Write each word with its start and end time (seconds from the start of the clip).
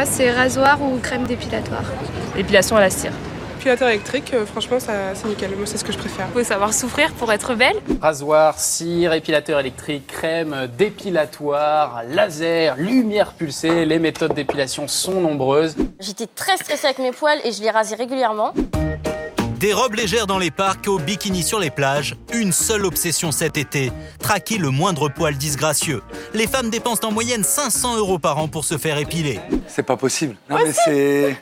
Moi, 0.00 0.08
c'est 0.10 0.30
rasoir 0.30 0.80
ou 0.80 0.98
crème 0.98 1.24
dépilatoire. 1.24 1.84
Épilation 2.34 2.74
à 2.74 2.80
la 2.80 2.88
cire. 2.88 3.12
Épilateur 3.58 3.90
électrique, 3.90 4.32
euh, 4.32 4.46
franchement, 4.46 4.78
c'est 4.80 5.28
nickel. 5.28 5.50
Moi, 5.54 5.66
c'est 5.66 5.76
ce 5.76 5.84
que 5.84 5.92
je 5.92 5.98
préfère. 5.98 6.26
Faut 6.28 6.42
savoir 6.42 6.72
souffrir 6.72 7.12
pour 7.12 7.30
être 7.30 7.54
belle. 7.54 7.76
Rasoir, 8.00 8.58
cire, 8.58 9.12
épilateur 9.12 9.60
électrique, 9.60 10.06
crème 10.06 10.70
dépilatoire, 10.78 12.02
laser, 12.08 12.76
lumière 12.78 13.34
pulsée. 13.34 13.84
Les 13.84 13.98
méthodes 13.98 14.32
d'épilation 14.32 14.88
sont 14.88 15.20
nombreuses. 15.20 15.76
J'étais 15.98 16.26
très 16.26 16.56
stressée 16.56 16.86
avec 16.86 16.98
mes 16.98 17.12
poils 17.12 17.38
et 17.44 17.52
je 17.52 17.60
les 17.60 17.68
rasais 17.68 17.94
régulièrement. 17.94 18.54
Des 19.60 19.74
robes 19.74 19.92
légères 19.92 20.26
dans 20.26 20.38
les 20.38 20.50
parcs 20.50 20.88
au 20.88 20.98
bikini 20.98 21.42
sur 21.42 21.60
les 21.60 21.68
plages, 21.68 22.16
une 22.32 22.50
seule 22.50 22.86
obsession 22.86 23.30
cet 23.30 23.58
été, 23.58 23.92
traquer 24.18 24.56
le 24.56 24.70
moindre 24.70 25.10
poil 25.10 25.36
disgracieux. 25.36 26.00
Les 26.32 26.46
femmes 26.46 26.70
dépensent 26.70 27.06
en 27.06 27.12
moyenne 27.12 27.44
500 27.44 27.98
euros 27.98 28.18
par 28.18 28.38
an 28.38 28.48
pour 28.48 28.64
se 28.64 28.78
faire 28.78 28.96
épiler. 28.96 29.38
C'est 29.68 29.82
pas 29.82 29.98
possible. 29.98 30.34
Non 30.48 30.56
mais 30.64 30.72
c'est... 30.72 31.36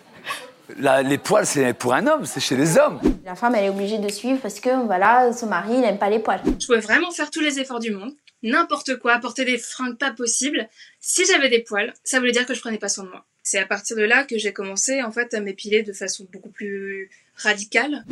les 1.05 1.19
poils, 1.19 1.47
c'est 1.47 1.73
pour 1.75 1.95
un 1.95 2.09
homme, 2.09 2.27
c'est 2.27 2.41
chez 2.41 2.57
les 2.57 2.77
hommes. 2.77 3.01
La 3.25 3.37
femme, 3.37 3.55
elle 3.55 3.67
est 3.67 3.71
obligée 3.71 3.99
de 3.99 4.11
suivre 4.11 4.41
parce 4.43 4.59
que 4.59 4.85
voilà, 4.85 5.33
son 5.33 5.47
mari, 5.47 5.75
il 5.75 5.81
n'aime 5.83 5.99
pas 5.99 6.11
les 6.11 6.19
poils. 6.19 6.43
Je 6.59 6.67
pouvais 6.67 6.81
vraiment 6.81 7.13
faire 7.13 7.31
tous 7.31 7.41
les 7.41 7.61
efforts 7.61 7.79
du 7.79 7.93
monde, 7.93 8.11
n'importe 8.43 8.97
quoi, 8.97 9.19
porter 9.19 9.45
des 9.45 9.59
fringues 9.59 9.97
pas 9.97 10.11
possibles. 10.11 10.69
Si 10.99 11.25
j'avais 11.25 11.51
des 11.51 11.61
poils, 11.61 11.95
ça 12.03 12.19
voulait 12.19 12.33
dire 12.33 12.47
que 12.47 12.55
je 12.55 12.61
prenais 12.61 12.79
pas 12.79 12.89
soin 12.89 13.05
de 13.05 13.11
moi. 13.11 13.25
C'est 13.51 13.59
à 13.59 13.65
partir 13.65 13.97
de 13.97 14.03
là 14.03 14.25
que 14.25 14.37
j'ai 14.37 14.53
commencé 14.53 15.03
en 15.03 15.11
fait 15.11 15.33
à 15.33 15.41
m'épiler 15.41 15.83
de 15.83 15.95
façon 15.95 16.27
beaucoup 16.31 16.51
plus 16.51 17.09
radicale. 17.35 18.05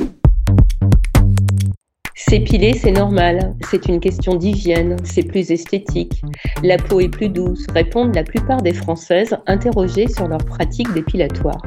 S'épiler, 2.14 2.72
c'est 2.72 2.90
normal. 2.90 3.54
C'est 3.70 3.84
une 3.84 4.00
question 4.00 4.36
d'hygiène. 4.36 4.96
C'est 5.04 5.24
plus 5.24 5.50
esthétique. 5.50 6.22
La 6.62 6.78
peau 6.78 7.00
est 7.00 7.10
plus 7.10 7.28
douce, 7.28 7.66
répondent 7.74 8.14
la 8.14 8.24
plupart 8.24 8.62
des 8.62 8.72
Françaises 8.72 9.36
interrogées 9.46 10.08
sur 10.08 10.26
leur 10.26 10.42
pratique 10.42 10.90
dépilatoire. 10.94 11.60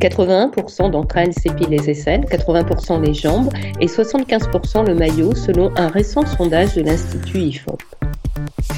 81% 0.00 0.90
d'entre 0.90 1.16
elles 1.16 1.32
s'épilent 1.32 1.68
les 1.68 1.88
aisselles, 1.88 2.22
80% 2.22 3.06
les 3.06 3.14
jambes 3.14 3.50
et 3.80 3.86
75% 3.86 4.84
le 4.84 4.96
maillot 4.96 5.32
selon 5.32 5.72
un 5.76 5.86
récent 5.86 6.26
sondage 6.26 6.74
de 6.74 6.82
l'Institut 6.82 7.38
IFOP. 7.38 7.85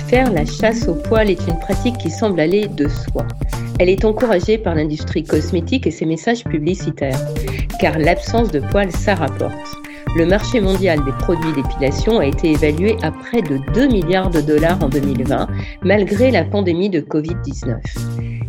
Faire 0.08 0.32
la 0.32 0.44
chasse 0.44 0.88
aux 0.88 0.94
poils 0.94 1.30
est 1.30 1.46
une 1.46 1.58
pratique 1.58 1.98
qui 1.98 2.10
semble 2.10 2.40
aller 2.40 2.66
de 2.66 2.88
soi. 2.88 3.26
Elle 3.78 3.88
est 3.88 4.04
encouragée 4.04 4.58
par 4.58 4.74
l'industrie 4.74 5.24
cosmétique 5.24 5.86
et 5.86 5.90
ses 5.90 6.06
messages 6.06 6.44
publicitaires, 6.44 7.20
car 7.78 7.98
l'absence 7.98 8.50
de 8.50 8.60
poils, 8.60 8.92
ça 8.92 9.14
rapporte. 9.14 9.54
Le 10.16 10.26
marché 10.26 10.60
mondial 10.60 11.04
des 11.04 11.12
produits 11.12 11.52
d'épilation 11.52 12.18
a 12.18 12.26
été 12.26 12.52
évalué 12.52 12.96
à 13.02 13.12
près 13.12 13.42
de 13.42 13.58
2 13.74 13.88
milliards 13.88 14.30
de 14.30 14.40
dollars 14.40 14.82
en 14.82 14.88
2020, 14.88 15.48
malgré 15.82 16.30
la 16.30 16.44
pandémie 16.44 16.90
de 16.90 17.00
Covid-19. 17.00 17.76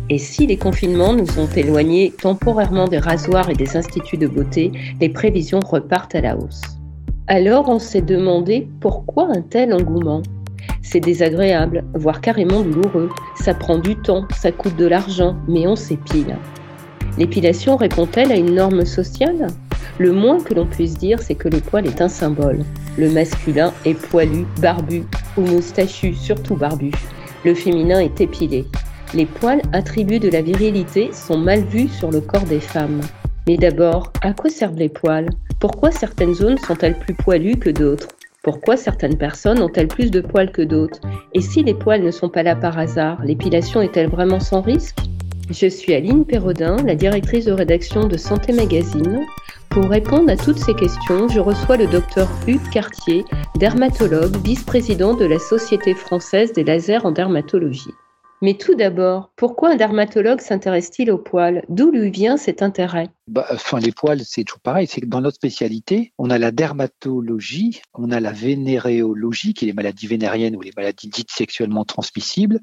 Et 0.08 0.18
si 0.18 0.46
les 0.46 0.56
confinements 0.56 1.12
nous 1.12 1.38
ont 1.38 1.46
éloignés 1.46 2.12
temporairement 2.20 2.88
des 2.88 2.98
rasoirs 2.98 3.50
et 3.50 3.54
des 3.54 3.76
instituts 3.76 4.16
de 4.16 4.26
beauté, 4.26 4.72
les 5.00 5.10
prévisions 5.10 5.60
repartent 5.60 6.14
à 6.14 6.22
la 6.22 6.36
hausse. 6.36 6.62
Alors 7.26 7.68
on 7.68 7.78
s'est 7.78 8.00
demandé 8.00 8.66
pourquoi 8.80 9.28
un 9.30 9.42
tel 9.42 9.72
engouement? 9.72 10.22
C'est 10.82 11.00
désagréable, 11.00 11.84
voire 11.94 12.20
carrément 12.20 12.62
douloureux. 12.62 13.10
Ça 13.36 13.54
prend 13.54 13.78
du 13.78 13.96
temps, 13.96 14.26
ça 14.36 14.52
coûte 14.52 14.76
de 14.76 14.86
l'argent, 14.86 15.36
mais 15.48 15.66
on 15.66 15.76
s'épile. 15.76 16.36
L'épilation 17.18 17.76
répond-elle 17.76 18.32
à 18.32 18.36
une 18.36 18.54
norme 18.54 18.84
sociale? 18.84 19.46
Le 19.98 20.12
moins 20.12 20.40
que 20.40 20.54
l'on 20.54 20.66
puisse 20.66 20.96
dire, 20.96 21.20
c'est 21.20 21.34
que 21.34 21.48
le 21.48 21.60
poil 21.60 21.86
est 21.86 22.00
un 22.00 22.08
symbole. 22.08 22.64
Le 22.96 23.10
masculin 23.10 23.72
est 23.84 23.94
poilu, 23.94 24.46
barbu 24.60 25.04
ou 25.36 25.42
moustachu, 25.42 26.14
surtout 26.14 26.56
barbu. 26.56 26.90
Le 27.44 27.54
féminin 27.54 28.00
est 28.00 28.20
épilé. 28.20 28.64
Les 29.12 29.26
poils, 29.26 29.62
attributs 29.72 30.20
de 30.20 30.30
la 30.30 30.40
virilité, 30.40 31.10
sont 31.12 31.38
mal 31.38 31.62
vus 31.64 31.88
sur 31.88 32.10
le 32.10 32.20
corps 32.20 32.44
des 32.44 32.60
femmes. 32.60 33.00
Mais 33.46 33.56
d'abord, 33.56 34.12
à 34.22 34.32
quoi 34.32 34.50
servent 34.50 34.78
les 34.78 34.88
poils? 34.88 35.28
Pourquoi 35.58 35.90
certaines 35.90 36.34
zones 36.34 36.58
sont-elles 36.58 36.98
plus 36.98 37.14
poilues 37.14 37.56
que 37.56 37.70
d'autres? 37.70 38.08
Pourquoi 38.50 38.76
certaines 38.76 39.16
personnes 39.16 39.62
ont-elles 39.62 39.86
plus 39.86 40.10
de 40.10 40.20
poils 40.20 40.50
que 40.50 40.62
d'autres? 40.62 40.98
Et 41.34 41.40
si 41.40 41.62
les 41.62 41.72
poils 41.72 42.02
ne 42.02 42.10
sont 42.10 42.28
pas 42.28 42.42
là 42.42 42.56
par 42.56 42.76
hasard, 42.80 43.22
l'épilation 43.24 43.80
est-elle 43.80 44.08
vraiment 44.08 44.40
sans 44.40 44.60
risque? 44.60 44.98
Je 45.50 45.68
suis 45.68 45.94
Aline 45.94 46.24
Perrodin, 46.24 46.76
la 46.84 46.96
directrice 46.96 47.44
de 47.44 47.52
rédaction 47.52 48.08
de 48.08 48.16
Santé 48.16 48.52
Magazine. 48.52 49.20
Pour 49.68 49.84
répondre 49.84 50.32
à 50.32 50.36
toutes 50.36 50.58
ces 50.58 50.74
questions, 50.74 51.28
je 51.28 51.38
reçois 51.38 51.76
le 51.76 51.86
docteur 51.86 52.28
Hugues 52.48 52.70
Cartier, 52.72 53.24
dermatologue, 53.56 54.36
vice-président 54.44 55.14
de 55.14 55.26
la 55.26 55.38
Société 55.38 55.94
française 55.94 56.52
des 56.52 56.64
lasers 56.64 57.06
en 57.06 57.12
dermatologie. 57.12 57.94
Mais 58.42 58.54
tout 58.54 58.74
d'abord, 58.74 59.32
pourquoi 59.36 59.72
un 59.72 59.76
dermatologue 59.76 60.40
s'intéresse-t-il 60.40 61.10
aux 61.10 61.18
poils? 61.18 61.62
D'où 61.68 61.90
lui 61.90 62.10
vient 62.10 62.38
cet 62.38 62.62
intérêt? 62.62 63.08
Bah, 63.26 63.46
enfin, 63.50 63.80
Les 63.80 63.92
poils, 63.92 64.20
c'est 64.24 64.44
toujours 64.44 64.60
pareil. 64.60 64.86
C'est 64.86 65.02
que 65.02 65.06
dans 65.06 65.20
notre 65.20 65.36
spécialité, 65.36 66.14
on 66.16 66.30
a 66.30 66.38
la 66.38 66.50
dermatologie, 66.50 67.82
on 67.92 68.10
a 68.10 68.18
la 68.18 68.32
vénéréologie, 68.32 69.52
qui 69.52 69.66
est 69.66 69.68
les 69.68 69.74
maladies 69.74 70.06
vénériennes 70.06 70.56
ou 70.56 70.62
les 70.62 70.72
maladies 70.74 71.08
dites 71.08 71.30
sexuellement 71.30 71.84
transmissibles, 71.84 72.60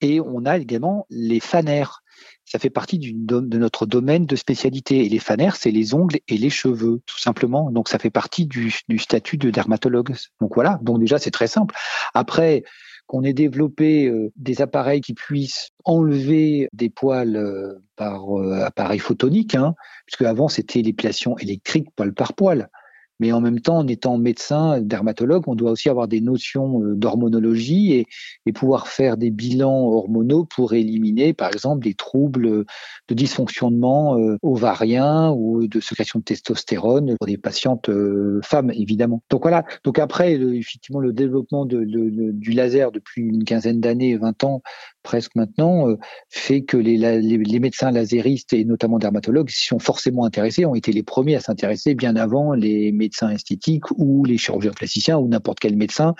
et 0.00 0.20
on 0.20 0.44
a 0.46 0.58
également 0.58 1.06
les 1.10 1.38
fanères. 1.38 2.02
Ça 2.44 2.58
fait 2.58 2.70
partie 2.70 2.98
de 2.98 3.56
notre 3.56 3.86
domaine 3.86 4.26
de 4.26 4.34
spécialité. 4.34 5.06
Et 5.06 5.08
les 5.08 5.20
fanères, 5.20 5.54
c'est 5.54 5.70
les 5.70 5.94
ongles 5.94 6.18
et 6.26 6.36
les 6.36 6.50
cheveux, 6.50 7.00
tout 7.06 7.18
simplement. 7.18 7.70
Donc, 7.70 7.88
ça 7.88 8.00
fait 8.00 8.10
partie 8.10 8.46
du, 8.46 8.74
du 8.88 8.98
statut 8.98 9.36
de 9.36 9.50
dermatologue. 9.50 10.16
Donc 10.40 10.56
voilà. 10.56 10.80
Donc 10.82 10.98
déjà, 10.98 11.18
c'est 11.18 11.30
très 11.30 11.46
simple. 11.46 11.76
Après, 12.12 12.64
qu'on 13.10 13.24
ait 13.24 13.32
développé 13.32 14.06
euh, 14.06 14.30
des 14.36 14.62
appareils 14.62 15.00
qui 15.00 15.14
puissent 15.14 15.70
enlever 15.84 16.68
des 16.72 16.90
poils 16.90 17.34
euh, 17.34 17.82
par 17.96 18.38
euh, 18.38 18.62
appareil 18.62 19.00
photonique, 19.00 19.56
hein, 19.56 19.74
puisque 20.06 20.22
avant 20.22 20.46
c'était 20.46 20.80
l'épilation 20.80 21.36
électrique 21.38 21.88
poil 21.96 22.14
par 22.14 22.34
poil. 22.34 22.70
Mais 23.20 23.32
en 23.32 23.40
même 23.40 23.60
temps, 23.60 23.78
en 23.78 23.86
étant 23.86 24.18
médecin, 24.18 24.80
dermatologue, 24.80 25.44
on 25.46 25.54
doit 25.54 25.70
aussi 25.72 25.88
avoir 25.88 26.08
des 26.08 26.20
notions 26.20 26.82
euh, 26.82 26.94
d'hormonologie 26.96 27.92
et, 27.92 28.06
pouvoir 28.52 28.88
faire 28.88 29.16
des 29.16 29.30
bilans 29.30 29.86
hormonaux 29.86 30.44
pour 30.44 30.72
éliminer, 30.72 31.32
par 31.34 31.52
exemple, 31.52 31.84
des 31.84 31.94
troubles 31.94 32.64
de 33.08 33.14
dysfonctionnement 33.14 34.18
euh, 34.18 34.36
ovarien 34.42 35.30
ou 35.30 35.68
de 35.68 35.78
sécrétion 35.78 36.18
de 36.18 36.24
testostérone 36.24 37.14
pour 37.16 37.28
des 37.28 37.36
patientes 37.36 37.88
euh, 37.88 38.40
femmes, 38.42 38.72
évidemment. 38.72 39.22
Donc 39.30 39.42
voilà. 39.42 39.64
Donc 39.84 40.00
après, 40.00 40.32
effectivement, 40.34 40.98
le 40.98 41.12
développement 41.12 41.64
du 41.64 42.50
laser 42.50 42.90
depuis 42.90 43.22
une 43.22 43.44
quinzaine 43.44 43.80
d'années, 43.80 44.16
20 44.16 44.42
ans, 44.42 44.62
presque 45.02 45.34
maintenant, 45.34 45.88
euh, 45.88 45.96
fait 46.28 46.62
que 46.62 46.76
les, 46.76 47.58
médecins 47.58 47.90
laséristes 47.90 48.52
et 48.52 48.64
notamment 48.64 48.98
dermatologues 48.98 49.50
sont 49.50 49.78
forcément 49.78 50.24
intéressés, 50.24 50.64
ont 50.64 50.74
été 50.74 50.92
les 50.92 51.02
premiers 51.02 51.36
à 51.36 51.40
s'intéresser 51.40 51.94
bien 51.94 52.16
avant 52.16 52.52
les 52.52 52.92
médecins 52.92 53.30
esthétiques 53.30 53.90
ou 53.96 54.24
les 54.24 54.38
chirurgiens 54.38 54.72
plasticiens 54.72 55.18
ou 55.18 55.28
n'importe 55.28 55.60
quel 55.60 55.76
médecin 55.76 56.14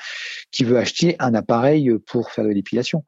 qui 0.50 0.64
veut 0.64 0.78
acheter 0.78 1.16
un 1.18 1.34
appareil 1.34 1.90
pour 2.06 2.30
faire 2.30 2.44
de 2.44 2.50
l'épilation. 2.50 3.04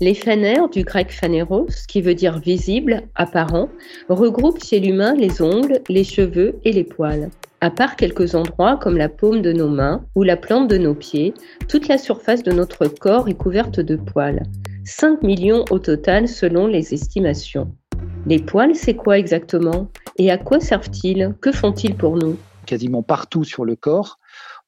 Les 0.00 0.14
fanères, 0.14 0.68
du 0.68 0.84
grec 0.84 1.10
phanéros, 1.10 1.66
qui 1.88 2.02
veut 2.02 2.14
dire 2.14 2.38
visible, 2.38 3.02
apparent, 3.16 3.68
regroupent 4.08 4.62
chez 4.62 4.78
l'humain 4.78 5.14
les 5.14 5.42
ongles, 5.42 5.80
les 5.88 6.04
cheveux 6.04 6.60
et 6.64 6.72
les 6.72 6.84
poils. 6.84 7.30
À 7.60 7.70
part 7.70 7.96
quelques 7.96 8.36
endroits 8.36 8.76
comme 8.76 8.96
la 8.96 9.08
paume 9.08 9.42
de 9.42 9.52
nos 9.52 9.68
mains 9.68 10.04
ou 10.14 10.22
la 10.22 10.36
plante 10.36 10.68
de 10.68 10.78
nos 10.78 10.94
pieds, 10.94 11.34
toute 11.68 11.88
la 11.88 11.98
surface 11.98 12.44
de 12.44 12.52
notre 12.52 12.86
corps 12.86 13.28
est 13.28 13.34
couverte 13.34 13.80
de 13.80 13.96
poils. 13.96 14.44
5 14.84 15.24
millions 15.24 15.64
au 15.70 15.80
total 15.80 16.28
selon 16.28 16.68
les 16.68 16.94
estimations. 16.94 17.74
Les 18.26 18.38
poils, 18.38 18.76
c'est 18.76 18.94
quoi 18.94 19.18
exactement? 19.18 19.88
Et 20.18 20.30
à 20.30 20.38
quoi 20.38 20.60
servent-ils? 20.60 21.34
Que 21.40 21.50
font-ils 21.50 21.96
pour 21.96 22.16
nous? 22.16 22.36
Quasiment 22.64 23.02
partout 23.02 23.42
sur 23.42 23.64
le 23.64 23.74
corps, 23.74 24.20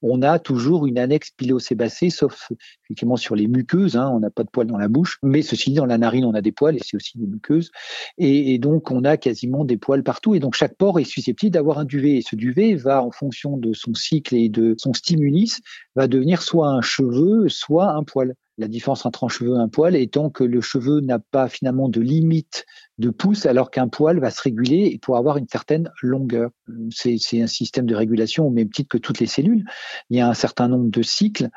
on 0.02 0.22
a 0.22 0.38
toujours 0.38 0.86
une 0.86 0.98
annexe 0.98 1.30
pilosébacée, 1.30 2.10
sauf 2.10 2.50
effectivement 2.84 3.16
sur 3.16 3.36
les 3.36 3.46
muqueuses, 3.46 3.96
hein, 3.96 4.10
on 4.12 4.20
n'a 4.20 4.30
pas 4.30 4.44
de 4.44 4.50
poils 4.50 4.66
dans 4.66 4.78
la 4.78 4.88
bouche, 4.88 5.18
mais 5.22 5.42
ceci 5.42 5.70
dit, 5.70 5.76
dans 5.76 5.86
la 5.86 5.98
narine, 5.98 6.24
on 6.24 6.34
a 6.34 6.40
des 6.40 6.52
poils 6.52 6.76
et 6.76 6.80
c'est 6.84 6.96
aussi 6.96 7.18
des 7.18 7.26
muqueuses. 7.26 7.70
Et, 8.18 8.58
donc, 8.58 8.90
on 8.90 9.04
a 9.04 9.16
quasiment 9.16 9.64
des 9.64 9.76
poils 9.76 10.02
partout. 10.02 10.34
Et 10.34 10.40
donc, 10.40 10.54
chaque 10.54 10.76
pore 10.76 11.00
est 11.00 11.04
susceptible 11.04 11.52
d'avoir 11.52 11.78
un 11.78 11.84
duvet. 11.84 12.16
Et 12.16 12.22
ce 12.22 12.36
duvet 12.36 12.74
va, 12.74 13.02
en 13.02 13.10
fonction 13.10 13.56
de 13.56 13.72
son 13.72 13.94
cycle 13.94 14.34
et 14.34 14.48
de 14.48 14.74
son 14.78 14.92
stimulus, 14.92 15.60
va 15.94 16.08
devenir 16.08 16.42
soit 16.42 16.68
un 16.68 16.82
cheveu, 16.82 17.48
soit 17.48 17.90
un 17.90 18.02
poil. 18.02 18.34
La 18.60 18.68
différence 18.68 19.06
entre 19.06 19.24
un 19.24 19.28
cheveu 19.28 19.54
et 19.56 19.58
un 19.58 19.68
poil 19.68 19.96
étant 19.96 20.28
que 20.28 20.44
le 20.44 20.60
cheveu 20.60 21.00
n'a 21.00 21.18
pas 21.18 21.48
finalement 21.48 21.88
de 21.88 21.98
limite 21.98 22.66
de 22.98 23.08
pouce 23.08 23.46
alors 23.46 23.70
qu'un 23.70 23.88
poil 23.88 24.20
va 24.20 24.30
se 24.30 24.42
réguler 24.42 24.98
pour 25.00 25.16
avoir 25.16 25.38
une 25.38 25.48
certaine 25.48 25.90
longueur. 26.02 26.50
C'est 26.90 27.40
un 27.40 27.46
système 27.46 27.86
de 27.86 27.94
régulation 27.94 28.46
au 28.46 28.50
même 28.50 28.68
titre 28.68 28.90
que 28.90 28.98
toutes 28.98 29.18
les 29.18 29.26
cellules. 29.26 29.64
Il 30.10 30.18
y 30.18 30.20
a 30.20 30.28
un 30.28 30.34
certain 30.34 30.68
nombre 30.68 30.90
de 30.90 31.00
cycles 31.00 31.48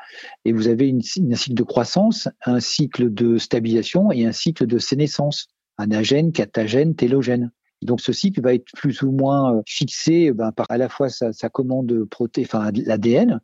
et 0.46 0.52
vous 0.52 0.66
avez 0.66 0.96
un 0.96 1.34
cycle 1.36 1.54
de 1.54 1.62
croissance, 1.62 2.26
un 2.46 2.58
cycle 2.58 3.12
de 3.12 3.36
stabilisation 3.36 4.10
et 4.10 4.24
un 4.24 4.32
cycle 4.32 4.66
de 4.66 4.78
sénescence, 4.78 5.48
anagène, 5.76 6.32
catagène, 6.32 6.94
télogène. 6.94 7.50
donc 7.82 8.00
ce 8.00 8.14
cycle 8.14 8.40
va 8.40 8.54
être 8.54 8.72
plus 8.72 9.02
ou 9.02 9.12
moins 9.12 9.60
fixé 9.66 10.32
ben, 10.32 10.52
par 10.52 10.70
à 10.70 10.78
la 10.78 10.88
fois 10.88 11.10
sa, 11.10 11.34
sa 11.34 11.50
commande 11.50 12.06
proté, 12.08 12.44
enfin 12.46 12.70
l'ADN, 12.72 13.42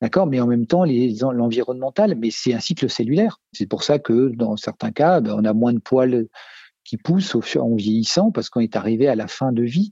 D'accord 0.00 0.26
Mais 0.26 0.40
en 0.40 0.46
même 0.46 0.66
temps, 0.66 0.84
l'environnemental, 0.84 2.14
mais 2.16 2.30
c'est 2.30 2.54
un 2.54 2.60
cycle 2.60 2.88
cellulaire. 2.88 3.40
C'est 3.52 3.66
pour 3.66 3.82
ça 3.82 3.98
que 3.98 4.30
dans 4.34 4.56
certains 4.56 4.92
cas, 4.92 5.20
ben, 5.20 5.34
on 5.38 5.44
a 5.44 5.52
moins 5.52 5.74
de 5.74 5.78
poils 5.78 6.26
qui 6.84 6.96
poussent 6.96 7.36
en 7.56 7.74
vieillissant 7.74 8.30
parce 8.30 8.48
qu'on 8.48 8.60
est 8.60 8.76
arrivé 8.76 9.08
à 9.08 9.14
la 9.14 9.26
fin 9.26 9.52
de 9.52 9.62
vie. 9.62 9.90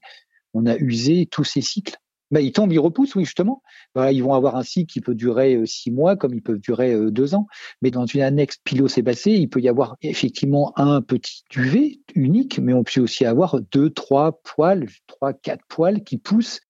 On 0.55 0.67
a 0.67 0.77
usé 0.77 1.27
tous 1.27 1.45
ces 1.45 1.61
cycles. 1.61 1.97
Ben, 2.31 2.41
ils 2.41 2.53
tombent, 2.53 2.73
ils 2.73 2.79
repoussent, 2.79 3.15
oui, 3.15 3.25
justement. 3.25 3.63
Ben, 3.95 4.11
ils 4.11 4.23
vont 4.23 4.35
avoir 4.35 4.57
un 4.57 4.63
cycle 4.63 4.93
qui 4.93 5.01
peut 5.01 5.15
durer 5.15 5.55
euh, 5.55 5.67
six 5.67 5.91
mois, 5.91 6.17
comme 6.17 6.35
ils 6.35 6.43
peuvent 6.43 6.59
durer 6.59 6.93
euh, 6.93 7.11
deux 7.11 7.35
ans. 7.35 7.47
Mais 7.81 7.91
dans 7.91 8.05
une 8.05 8.21
annexe 8.21 8.59
pilosébacée, 8.65 9.33
il 9.33 9.49
peut 9.49 9.61
y 9.61 9.69
avoir 9.69 9.97
effectivement 10.03 10.73
un 10.77 11.01
petit 11.01 11.43
duvet 11.51 12.01
unique, 12.15 12.59
mais 12.59 12.75
on 12.75 12.85
peut 12.85 13.01
aussi 13.01 13.25
avoir 13.25 13.61
deux, 13.73 13.91
trois 13.91 14.41
poils, 14.43 14.89
trois, 15.07 15.33
quatre 15.33 15.65
poils 15.69 16.03
qui 16.03 16.19
poussent. 16.19 16.61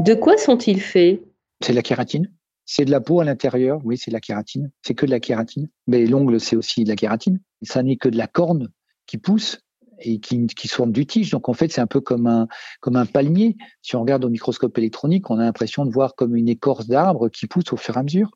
De 0.00 0.14
quoi 0.14 0.36
sont-ils 0.36 0.80
faits? 0.80 1.22
C'est 1.60 1.72
de 1.72 1.76
la 1.76 1.82
kératine. 1.82 2.32
C'est 2.72 2.84
de 2.84 2.92
la 2.92 3.00
peau 3.00 3.18
à 3.18 3.24
l'intérieur, 3.24 3.80
oui, 3.82 3.98
c'est 3.98 4.12
de 4.12 4.14
la 4.14 4.20
kératine. 4.20 4.70
C'est 4.82 4.94
que 4.94 5.04
de 5.04 5.10
la 5.10 5.18
kératine. 5.18 5.66
Mais 5.88 6.06
l'ongle, 6.06 6.38
c'est 6.38 6.54
aussi 6.54 6.84
de 6.84 6.88
la 6.88 6.94
kératine. 6.94 7.40
Ça 7.62 7.82
n'est 7.82 7.96
que 7.96 8.08
de 8.08 8.16
la 8.16 8.28
corne 8.28 8.68
qui 9.06 9.18
pousse 9.18 9.58
et 9.98 10.20
qui, 10.20 10.46
qui 10.46 10.68
forme 10.68 10.92
du 10.92 11.04
tige. 11.04 11.32
Donc 11.32 11.48
en 11.48 11.52
fait, 11.52 11.72
c'est 11.72 11.80
un 11.80 11.88
peu 11.88 12.00
comme 12.00 12.28
un, 12.28 12.46
comme 12.80 12.94
un 12.94 13.06
palmier. 13.06 13.56
Si 13.82 13.96
on 13.96 14.02
regarde 14.02 14.24
au 14.24 14.28
microscope 14.28 14.78
électronique, 14.78 15.30
on 15.30 15.40
a 15.40 15.42
l'impression 15.42 15.84
de 15.84 15.90
voir 15.90 16.14
comme 16.14 16.36
une 16.36 16.48
écorce 16.48 16.86
d'arbre 16.86 17.28
qui 17.28 17.48
pousse 17.48 17.72
au 17.72 17.76
fur 17.76 17.96
et 17.96 17.98
à 17.98 18.02
mesure, 18.04 18.30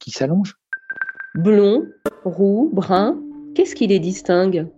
qui 0.00 0.10
s'allonge. 0.10 0.54
Blond, 1.34 1.84
roux, 2.24 2.70
brun, 2.72 3.20
qu'est-ce 3.54 3.74
qui 3.74 3.88
les 3.88 3.98
distingue? 3.98 4.68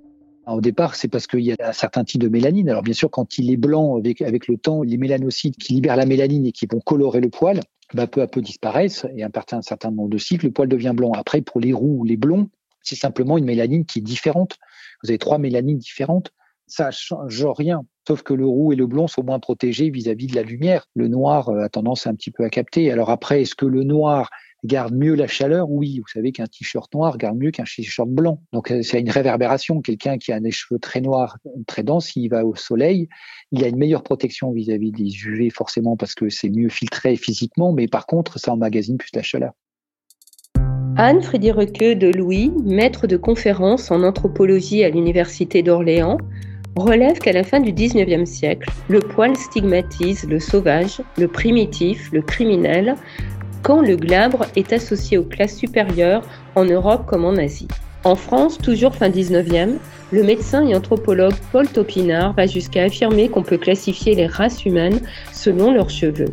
Au 0.48 0.60
départ, 0.60 0.96
c'est 0.96 1.06
parce 1.06 1.28
qu'il 1.28 1.42
y 1.42 1.52
a 1.52 1.56
un 1.60 1.72
certain 1.72 2.02
type 2.02 2.20
de 2.20 2.28
mélanine. 2.28 2.68
Alors 2.68 2.82
bien 2.82 2.94
sûr, 2.94 3.12
quand 3.12 3.38
il 3.38 3.52
est 3.52 3.56
blanc 3.56 3.96
avec, 3.96 4.22
avec 4.22 4.48
le 4.48 4.56
temps, 4.56 4.82
les 4.82 4.96
mélanocytes 4.96 5.56
qui 5.56 5.74
libèrent 5.74 5.94
la 5.94 6.04
mélanine 6.04 6.46
et 6.46 6.52
qui 6.52 6.66
vont 6.66 6.80
colorer 6.80 7.20
le 7.20 7.30
poil, 7.30 7.60
bah, 7.94 8.06
peu 8.06 8.22
à 8.22 8.26
peu 8.26 8.40
disparaissent 8.42 9.06
et 9.16 9.22
à 9.22 9.30
un 9.52 9.62
certain 9.62 9.90
nombre 9.90 10.10
de 10.10 10.18
cycles, 10.18 10.46
le 10.46 10.52
poil 10.52 10.68
devient 10.68 10.92
blanc. 10.94 11.12
Après, 11.12 11.40
pour 11.40 11.60
les 11.60 11.72
roux 11.72 12.00
ou 12.00 12.04
les 12.04 12.16
blonds, 12.16 12.50
c'est 12.82 12.96
simplement 12.96 13.38
une 13.38 13.44
mélanine 13.44 13.84
qui 13.84 14.00
est 14.00 14.02
différente. 14.02 14.56
Vous 15.02 15.10
avez 15.10 15.18
trois 15.18 15.38
mélanines 15.38 15.78
différentes. 15.78 16.32
Ça 16.66 16.90
change 16.90 17.46
rien. 17.46 17.82
Sauf 18.06 18.22
que 18.22 18.34
le 18.34 18.46
roux 18.46 18.72
et 18.72 18.76
le 18.76 18.86
blond 18.86 19.06
sont 19.06 19.22
moins 19.22 19.38
protégés 19.38 19.90
vis-à-vis 19.90 20.26
de 20.26 20.34
la 20.34 20.42
lumière. 20.42 20.86
Le 20.94 21.08
noir 21.08 21.48
euh, 21.48 21.64
a 21.64 21.68
tendance 21.68 22.06
un 22.06 22.14
petit 22.14 22.30
peu 22.30 22.44
à 22.44 22.50
capter. 22.50 22.90
Alors 22.90 23.10
après, 23.10 23.42
est-ce 23.42 23.54
que 23.54 23.66
le 23.66 23.84
noir 23.84 24.30
garde 24.64 24.94
mieux 24.94 25.14
la 25.14 25.26
chaleur 25.26 25.70
Oui, 25.70 25.98
vous 26.00 26.08
savez 26.12 26.32
qu'un 26.32 26.46
t-shirt 26.46 26.92
noir 26.94 27.18
garde 27.18 27.38
mieux 27.38 27.50
qu'un 27.50 27.64
t-shirt 27.64 28.08
blanc. 28.08 28.42
Donc 28.52 28.70
euh, 28.70 28.82
c'est 28.82 29.00
une 29.00 29.10
réverbération. 29.10 29.80
Quelqu'un 29.80 30.18
qui 30.18 30.32
a 30.32 30.40
des 30.40 30.50
cheveux 30.50 30.78
très 30.78 31.00
noirs, 31.00 31.38
très 31.66 31.82
denses, 31.82 32.08
s'il 32.08 32.28
va 32.30 32.44
au 32.44 32.54
soleil, 32.54 33.08
il 33.52 33.64
a 33.64 33.68
une 33.68 33.76
meilleure 33.76 34.02
protection 34.02 34.52
vis-à-vis 34.52 34.92
des 34.92 35.10
UV 35.24 35.50
forcément 35.50 35.96
parce 35.96 36.14
que 36.14 36.28
c'est 36.28 36.50
mieux 36.50 36.68
filtré 36.68 37.16
physiquement, 37.16 37.72
mais 37.72 37.88
par 37.88 38.06
contre, 38.06 38.38
ça 38.38 38.52
emmagasine 38.52 38.96
plus 38.96 39.10
la 39.14 39.22
chaleur. 39.22 39.52
Anne 40.96 41.22
Frédérique 41.22 41.78
de 41.78 42.10
Louis, 42.10 42.50
maître 42.64 43.06
de 43.06 43.16
conférence 43.16 43.92
en 43.92 44.02
anthropologie 44.02 44.82
à 44.82 44.88
l'Université 44.88 45.62
d'Orléans, 45.62 46.18
relève 46.78 47.18
qu'à 47.18 47.32
la 47.32 47.44
fin 47.44 47.60
du 47.60 47.72
XIXe 47.72 48.28
siècle, 48.28 48.68
le 48.88 49.00
poil 49.00 49.36
stigmatise 49.36 50.26
le 50.28 50.40
sauvage, 50.40 51.00
le 51.16 51.28
primitif, 51.28 52.10
le 52.12 52.22
criminel, 52.22 52.96
quand 53.62 53.80
le 53.80 53.96
glabre 53.96 54.46
est 54.56 54.72
associé 54.72 55.18
aux 55.18 55.24
classes 55.24 55.56
supérieures 55.56 56.22
en 56.54 56.64
Europe 56.64 57.06
comme 57.06 57.24
en 57.24 57.36
Asie. 57.36 57.68
En 58.04 58.14
France, 58.14 58.58
toujours 58.58 58.94
fin 58.94 59.10
19e, 59.10 59.76
le 60.12 60.22
médecin 60.22 60.66
et 60.66 60.74
anthropologue 60.74 61.34
Paul 61.52 61.68
Topinard 61.68 62.32
va 62.34 62.46
jusqu'à 62.46 62.84
affirmer 62.84 63.28
qu'on 63.28 63.42
peut 63.42 63.58
classifier 63.58 64.14
les 64.14 64.26
races 64.26 64.64
humaines 64.64 65.00
selon 65.32 65.72
leurs 65.72 65.90
cheveux. 65.90 66.32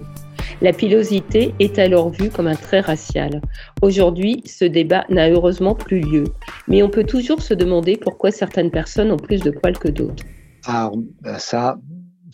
La 0.62 0.72
pilosité 0.72 1.54
est 1.60 1.80
alors 1.80 2.10
vue 2.10 2.30
comme 2.30 2.48
un 2.48 2.56
trait 2.56 2.80
racial. 2.80 3.42
Aujourd'hui, 3.82 4.42
ce 4.46 4.64
débat 4.64 5.06
n'a 5.10 5.30
heureusement 5.30 5.76
plus 5.76 6.00
lieu, 6.00 6.26
mais 6.68 6.82
on 6.84 6.90
peut 6.90 7.04
toujours 7.04 7.42
se 7.42 7.54
demander 7.54 7.98
pourquoi 7.98 8.32
certaines 8.32 8.72
personnes 8.72 9.12
ont 9.12 9.18
plus 9.18 9.42
de 9.42 9.52
poils 9.52 9.78
que 9.78 9.90
d'autres. 9.90 10.24
Ah, 10.66 10.92
ça, 11.38 11.78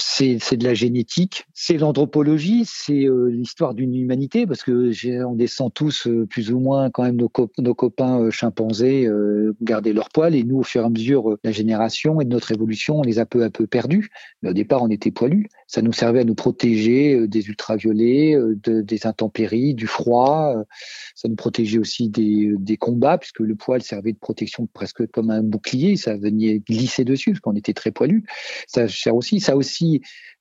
c'est 0.01 0.57
de 0.57 0.63
la 0.63 0.73
génétique, 0.73 1.45
c'est 1.53 1.77
l'anthropologie, 1.77 2.63
c'est 2.65 3.05
euh, 3.05 3.29
l'histoire 3.29 3.73
d'une 3.73 3.95
humanité, 3.95 4.47
parce 4.47 4.63
que 4.63 4.91
on 5.25 5.35
descend 5.35 5.73
tous 5.73 6.07
euh, 6.07 6.25
plus 6.25 6.51
ou 6.51 6.59
moins 6.59 6.89
quand 6.89 7.03
même 7.03 7.15
nos, 7.15 7.29
copains 7.29 8.19
euh, 8.19 8.31
chimpanzés 8.31 9.07
garder 9.61 9.93
leur 9.93 10.09
poils, 10.09 10.35
et 10.35 10.43
nous, 10.43 10.59
au 10.59 10.63
fur 10.63 10.81
et 10.81 10.85
à 10.85 10.89
mesure, 10.89 11.37
la 11.43 11.51
génération 11.51 12.19
et 12.21 12.25
de 12.25 12.29
notre 12.29 12.51
évolution, 12.51 12.99
on 12.99 13.01
les 13.03 13.19
a 13.19 13.25
peu 13.25 13.43
à 13.43 13.49
peu 13.49 13.67
perdus. 13.67 14.09
Mais 14.41 14.49
au 14.49 14.53
départ, 14.53 14.81
on 14.81 14.89
était 14.89 15.11
poilus. 15.11 15.47
Ça 15.67 15.81
nous 15.81 15.93
servait 15.93 16.21
à 16.21 16.23
nous 16.23 16.35
protéger 16.35 17.27
des 17.27 17.47
ultraviolets, 17.47 18.35
de, 18.63 18.81
des 18.81 19.05
intempéries, 19.05 19.73
du 19.73 19.87
froid. 19.87 20.53
Ça 21.15 21.29
nous 21.29 21.35
protégeait 21.35 21.79
aussi 21.79 22.09
des, 22.09 22.53
des 22.57 22.77
combats, 22.77 23.17
puisque 23.17 23.39
le 23.39 23.55
poil 23.55 23.81
servait 23.81 24.13
de 24.13 24.17
protection 24.17 24.67
presque 24.73 25.05
comme 25.11 25.29
un 25.29 25.43
bouclier. 25.43 25.95
Ça 25.95 26.17
venait 26.17 26.59
glisser 26.59 27.05
dessus, 27.05 27.31
parce 27.31 27.41
qu'on 27.41 27.55
était 27.55 27.73
très 27.73 27.91
poilus. 27.91 28.23
Ça 28.67 28.87
sert 28.87 29.15
aussi, 29.15 29.39
ça 29.39 29.55
aussi 29.55 29.90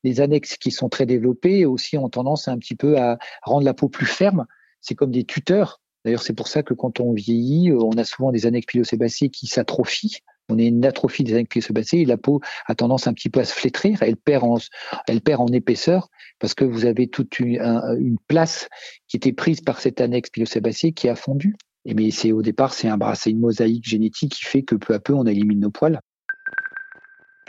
les 0.05 0.21
annexes 0.21 0.57
qui 0.57 0.71
sont 0.71 0.89
très 0.89 1.07
développées 1.07 1.67
aussi 1.67 1.99
ont 1.99 2.09
tendance 2.09 2.47
un 2.47 2.59
petit 2.59 2.77
peu 2.77 2.99
à 2.99 3.19
rendre 3.43 3.65
la 3.65 3.75
peau 3.75 3.89
plus 3.89 4.07
ferme. 4.07 4.47
C'est 4.81 4.95
comme 4.95 5.11
des 5.11 5.25
tuteurs. 5.25 5.81
D'ailleurs, 6.05 6.23
c'est 6.23 6.33
pour 6.33 6.49
ça 6.49 6.63
que 6.63 6.75
quand 6.75 7.01
on 7.01 7.13
vieillit, 7.13 7.73
on 7.73 7.93
a 7.93 8.05
souvent 8.05 8.33
des 8.33 8.47
annexes 8.47 8.67
pilosébacées 8.67 9.29
qui 9.29 9.47
s'atrophient. 9.47 10.19
On 10.49 10.59
a 10.59 10.63
une 10.63 10.85
atrophie 10.85 11.25
des 11.25 11.35
annexes 11.35 11.51
pilosébacées 11.51 11.99
et 11.99 12.05
la 12.05 12.17
peau 12.17 12.41
a 12.67 12.75
tendance 12.75 13.07
un 13.07 13.13
petit 13.13 13.29
peu 13.29 13.41
à 13.41 13.45
se 13.45 13.53
flétrir. 13.53 14.03
Elle 14.03 14.17
perd 14.17 14.45
en, 14.45 15.47
épaisseur 15.49 16.09
parce 16.39 16.55
que 16.55 16.65
vous 16.65 16.87
avez 16.87 17.09
toute 17.09 17.39
une, 17.39 18.17
place 18.27 18.69
qui 19.09 19.17
était 19.17 19.33
prise 19.33 19.61
par 19.61 19.81
cette 19.81 20.01
annexe 20.01 20.31
pilosébacée 20.31 20.93
qui 20.93 21.09
a 21.09 21.15
fondu. 21.15 21.57
Et 21.85 21.95
mais 21.95 22.11
c'est 22.11 22.33
au 22.33 22.43
départ, 22.43 22.75
c'est 22.75 22.89
un 22.89 22.99
c'est 23.15 23.31
une 23.31 23.41
mosaïque 23.41 23.89
génétique 23.89 24.33
qui 24.33 24.45
fait 24.45 24.63
que 24.63 24.75
peu 24.75 24.93
à 24.95 25.01
peu, 25.01 25.15
on 25.15 25.25
élimine 25.25 25.61
nos 25.61 25.71
poils. 25.71 26.01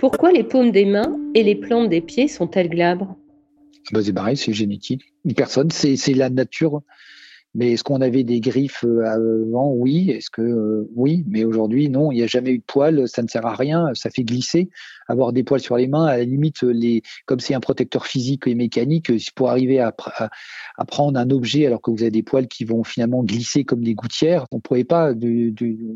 Pourquoi 0.01 0.31
les 0.31 0.43
paumes 0.43 0.71
des 0.71 0.85
mains 0.85 1.15
et 1.35 1.43
les 1.43 1.53
plantes 1.53 1.87
des 1.87 2.01
pieds 2.01 2.27
sont-elles 2.27 2.69
glabres? 2.69 3.15
Bah, 3.91 3.99
C'est 4.03 4.11
pareil, 4.11 4.35
c'est 4.35 4.51
génétique. 4.51 5.13
Personne, 5.37 5.69
c'est 5.69 6.15
la 6.15 6.31
nature 6.31 6.81
mais 7.53 7.73
est-ce 7.73 7.83
qu'on 7.83 7.99
avait 7.99 8.23
des 8.23 8.39
griffes 8.39 8.85
euh, 8.85 9.03
avant? 9.05 9.73
Oui. 9.73 10.09
Est-ce 10.09 10.29
que 10.29 10.41
euh, 10.41 10.89
oui 10.95 11.25
Mais 11.27 11.43
aujourd'hui, 11.43 11.89
non. 11.89 12.11
Il 12.11 12.15
n'y 12.15 12.23
a 12.23 12.27
jamais 12.27 12.51
eu 12.51 12.59
de 12.59 12.63
poils. 12.63 13.07
Ça 13.09 13.21
ne 13.21 13.27
sert 13.27 13.45
à 13.45 13.55
rien. 13.55 13.89
Ça 13.93 14.09
fait 14.09 14.23
glisser. 14.23 14.69
Avoir 15.09 15.33
des 15.33 15.43
poils 15.43 15.59
sur 15.59 15.75
les 15.75 15.87
mains, 15.87 16.05
à 16.05 16.17
la 16.17 16.23
limite, 16.23 16.59
comme 17.25 17.41
c'est 17.41 17.53
un 17.53 17.59
protecteur 17.59 18.05
physique 18.05 18.47
et 18.47 18.55
mécanique, 18.55 19.11
pour 19.35 19.49
arriver 19.49 19.81
à, 19.81 19.93
à, 20.77 20.85
prendre 20.85 21.19
un 21.19 21.29
objet 21.29 21.65
alors 21.65 21.81
que 21.81 21.91
vous 21.91 22.01
avez 22.01 22.11
des 22.11 22.23
poils 22.23 22.47
qui 22.47 22.63
vont 22.63 22.85
finalement 22.85 23.23
glisser 23.23 23.65
comme 23.65 23.83
des 23.83 23.95
gouttières, 23.95 24.45
on 24.51 24.57
ne 24.57 24.61
pourrait 24.61 24.85
pas. 24.85 25.13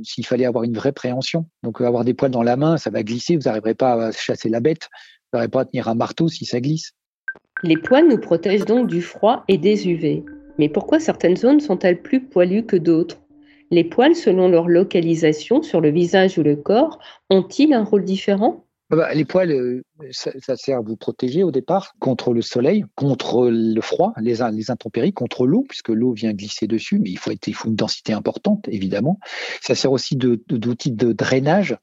S'il 0.03 0.25
fallait 0.25 0.45
avoir 0.45 0.65
une 0.65 0.73
vraie 0.73 0.91
préhension. 0.91 1.45
Donc 1.63 1.79
avoir 1.79 2.03
des 2.03 2.13
poils 2.13 2.31
dans 2.31 2.43
la 2.43 2.57
main, 2.57 2.75
ça 2.77 2.89
va 2.89 3.03
glisser. 3.03 3.38
Vous 3.38 3.43
n'arriverez 3.45 3.75
pas 3.75 4.07
à 4.07 4.12
chasser 4.12 4.50
la 4.50 4.59
bête. 4.59 4.89
Vous 5.31 5.38
n'arriverez 5.38 5.51
pas 5.51 5.62
à 5.62 5.65
tenir 5.65 5.88
un 5.88 5.95
marteau 5.95 6.27
si 6.27 6.43
ça 6.43 6.59
glisse. 6.59 6.91
Les 7.63 7.77
poils 7.77 8.07
nous 8.09 8.19
protègent 8.19 8.65
donc 8.65 8.88
du 8.88 9.01
froid 9.01 9.45
et 9.47 9.57
des 9.57 9.88
UV. 9.88 10.25
Mais 10.57 10.69
pourquoi 10.69 11.00
certaines 11.00 11.38
zones 11.38 11.59
sont-elles 11.59 12.01
plus 12.01 12.21
poilues 12.21 12.65
que 12.65 12.75
d'autres? 12.75 13.17
Les 13.71 13.83
poils, 13.83 14.15
selon 14.15 14.47
leur 14.47 14.67
localisation 14.67 15.62
sur 15.62 15.81
le 15.81 15.89
visage 15.89 16.38
ou 16.38 16.43
le 16.43 16.55
corps, 16.55 17.00
ont-ils 17.29 17.74
un 17.74 17.83
rôle 17.83 18.05
différent? 18.05 18.65
Ah 18.91 18.95
bah, 18.97 19.13
les 19.15 19.25
poils, 19.25 19.51
euh, 19.51 19.81
ça, 20.12 20.55
sert 20.55 20.77
à 20.77 20.81
vous 20.81 20.95
protéger 20.95 21.41
au 21.41 21.50
départ 21.50 21.95
contre 22.00 22.33
le 22.33 22.43
soleil, 22.43 22.85
contre 22.93 23.50
le 23.50 23.81
froid, 23.81 24.13
les, 24.21 24.43
intempéries, 24.69 25.12
contre 25.12 25.47
l'eau, 25.47 25.65
puisque 25.67 25.89
l'eau 25.89 26.13
vient 26.13 26.33
glisser 26.33 26.67
dessus, 26.67 27.00
mais 27.00 27.09
il 27.09 27.17
faut, 27.17 27.31
une 27.65 27.75
densité 27.75 28.13
importante, 28.13 28.67
évidemment. 28.67 29.19
Ça 29.62 29.74
sert 29.74 29.91
aussi 29.91 30.15
d'outil 30.15 30.91
de, 30.91 31.13
drainage 31.13 31.75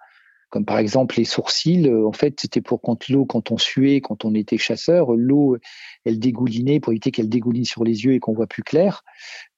comme 0.53 0.67
par 0.67 0.79
exemple 0.79 1.17
les 1.17 1.25
sourcils. 1.25 1.89
Euh, 1.89 2.07
en 2.07 2.13
fait, 2.13 2.39
c'était 2.39 2.61
pour 2.61 2.83
quand 2.83 3.09
l'eau, 3.09 3.25
quand 3.25 3.51
on 3.51 3.57
suait, 3.57 4.03
quand 4.03 4.27
on 4.27 4.35
était 4.35 4.59
chasseur, 4.59 5.13
l'eau, 5.15 5.57
elle 6.05 6.19
dégoulinait 6.19 6.79
pour 6.79 6.93
éviter 6.93 7.11
qu'elle 7.11 7.31
dégouline 7.31 7.65
sur 7.65 7.85
les 7.85 8.05
yeux 8.05 8.13
et 8.13 8.21
qu'on 8.21 8.35
voit 8.35 8.47
plus 8.47 8.63
clair. 8.63 9.03